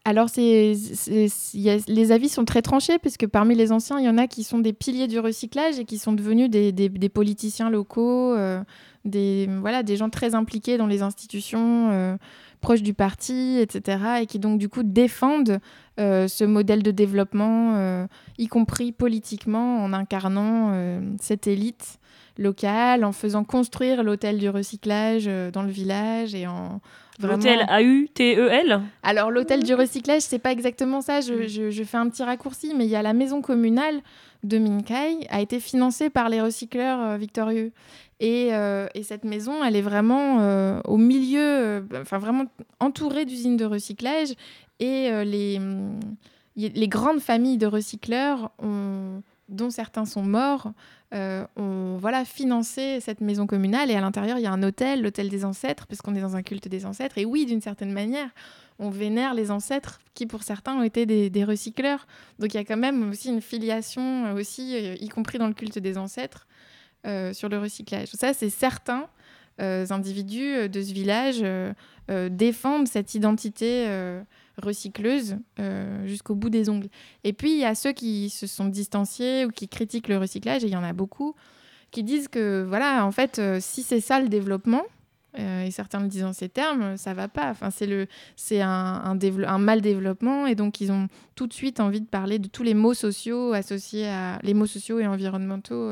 [0.07, 4.45] Alors, les avis sont très tranchés, puisque parmi les anciens, il y en a qui
[4.45, 8.63] sont des piliers du recyclage et qui sont devenus des, politiciens locaux, euh,
[9.07, 12.17] des gens très impliqués dans les institutions, euh,
[12.61, 14.21] proches du parti, etc.
[14.21, 15.59] Et qui donc, du coup, défendent
[15.99, 21.99] euh, ce modèle de développement, y compris politiquement, en incarnant cette élite
[22.39, 26.81] locale, en faisant construire l'hôtel du recyclage dans le village et en
[27.23, 31.21] L'hôtel A-U-T-E-L Alors, l'hôtel du recyclage, c'est pas exactement ça.
[31.21, 34.01] Je, je, fais un petit raccourci, mais il y a la maison communale
[34.43, 37.73] de Minkai, a été financée par les recycleurs euh, victorieux.
[38.21, 42.45] Et, euh, et, cette maison, elle est vraiment euh, au milieu, enfin vraiment
[42.81, 44.35] entourée d'usines de recyclage.
[44.81, 45.61] Et les,
[46.57, 50.73] les grandes familles de recycleurs ont dont certains sont morts,
[51.15, 53.91] euh, ont voilà, financé cette maison communale.
[53.91, 56.43] Et à l'intérieur, il y a un hôtel, l'hôtel des ancêtres, puisqu'on est dans un
[56.43, 57.19] culte des ancêtres.
[57.19, 58.31] Et oui, d'une certaine manière,
[58.79, 62.07] on vénère les ancêtres qui, pour certains, ont été des, recycleurs.
[62.39, 65.49] Donc il y a quand même aussi une filiation, euh, aussi, euh, y compris dans
[65.49, 66.47] le culte des ancêtres,
[67.35, 68.09] sur le recyclage.
[68.15, 69.11] Ça, c'est certains
[69.59, 71.45] individus de ce village
[72.31, 73.87] défendent cette identité
[74.63, 76.89] recycleuse euh, jusqu'au bout des ongles.
[77.25, 80.65] Et puis, il y a ceux qui se sont distanciés ou qui critiquent le recyclage,
[80.65, 81.35] et il y en a beaucoup,
[81.91, 84.83] qui disent que, voilà, en fait, si c'est ça le développement,
[85.37, 87.51] et certains le disent en ces termes, ça va pas.
[87.51, 91.81] Enfin, c'est le, c'est un, un, mal développement, et donc ils ont tout de suite
[91.81, 95.91] envie de parler de tous les maux sociaux associés à les maux sociaux et environnementaux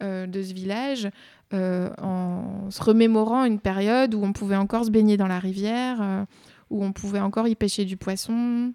[0.00, 1.08] de ce village,
[1.52, 6.26] en se remémorant une période où on pouvait encore se baigner dans la rivière,
[6.74, 8.72] où on pouvait encore y pêcher du poisson,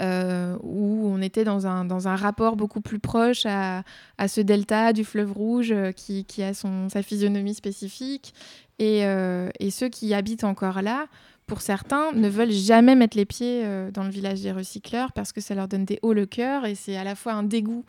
[0.00, 3.82] euh, où on était dans un, dans un rapport beaucoup plus proche à,
[4.16, 8.32] à ce delta du fleuve rouge euh, qui, qui, a son, sa physionomie spécifique.
[8.78, 11.06] Et, euh, et, ceux qui habitent encore là,
[11.46, 15.40] pour certains, ne veulent jamais mettre les pieds dans le village des recycleurs parce que
[15.40, 17.84] ça leur donne des hauts le cœur et c'est à la fois un dégoût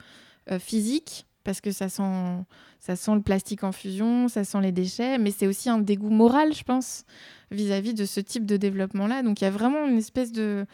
[0.59, 2.43] physique parce que ça sent,
[2.79, 6.09] ça sent le plastique en fusion, ça sent les déchets, mais c'est aussi un dégoût
[6.09, 7.05] moral, je pense,
[7.51, 9.23] vis-à-vis de ce type de développement-là.
[9.23, 10.65] Donc il y a vraiment une espèce de,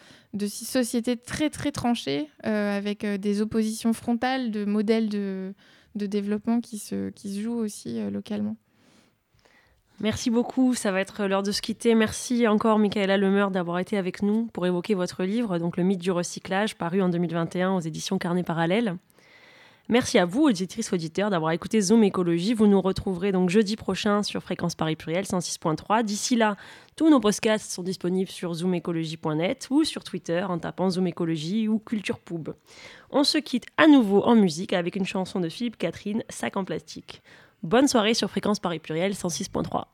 [0.48, 5.54] société très très tranchée, euh, avec euh, des oppositions frontales de modèles de,
[5.94, 8.56] développement qui se, qui jouent aussi euh, localement.
[10.00, 11.94] Merci beaucoup, ça va être l'heure de se quitter.
[11.94, 16.00] Merci encore Michaela Lemeur d'avoir été avec nous pour évoquer votre livre, donc Le mythe
[16.00, 18.96] du recyclage, paru en 2021 aux éditions Carnet Parallèle.
[19.92, 22.54] Merci à vous, auditrices, auditeurs, d'avoir écouté Zoom Écologie.
[22.54, 26.04] Vous nous retrouverez donc jeudi prochain sur Fréquence Paris Pluriel 106.3.
[26.04, 26.56] D'ici là,
[26.96, 31.78] tous nos podcasts sont disponibles sur zoomécologie.net ou sur Twitter en tapant Zoom Écologie ou
[31.78, 32.54] Culture Poub.
[33.10, 36.64] On se quitte à nouveau en musique avec une chanson de Philippe Catherine, Sac en
[36.64, 37.22] plastique.
[37.62, 39.88] Bonne soirée sur Fréquence Paris Pluriel 106.3.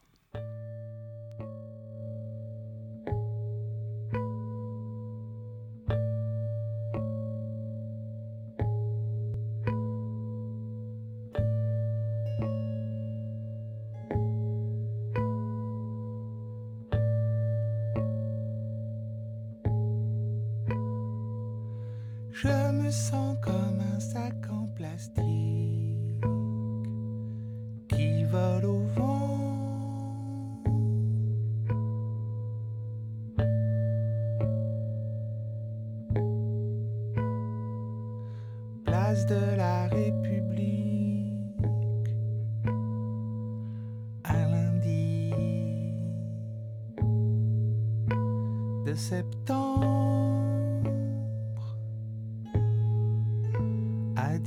[48.95, 50.07] septembre.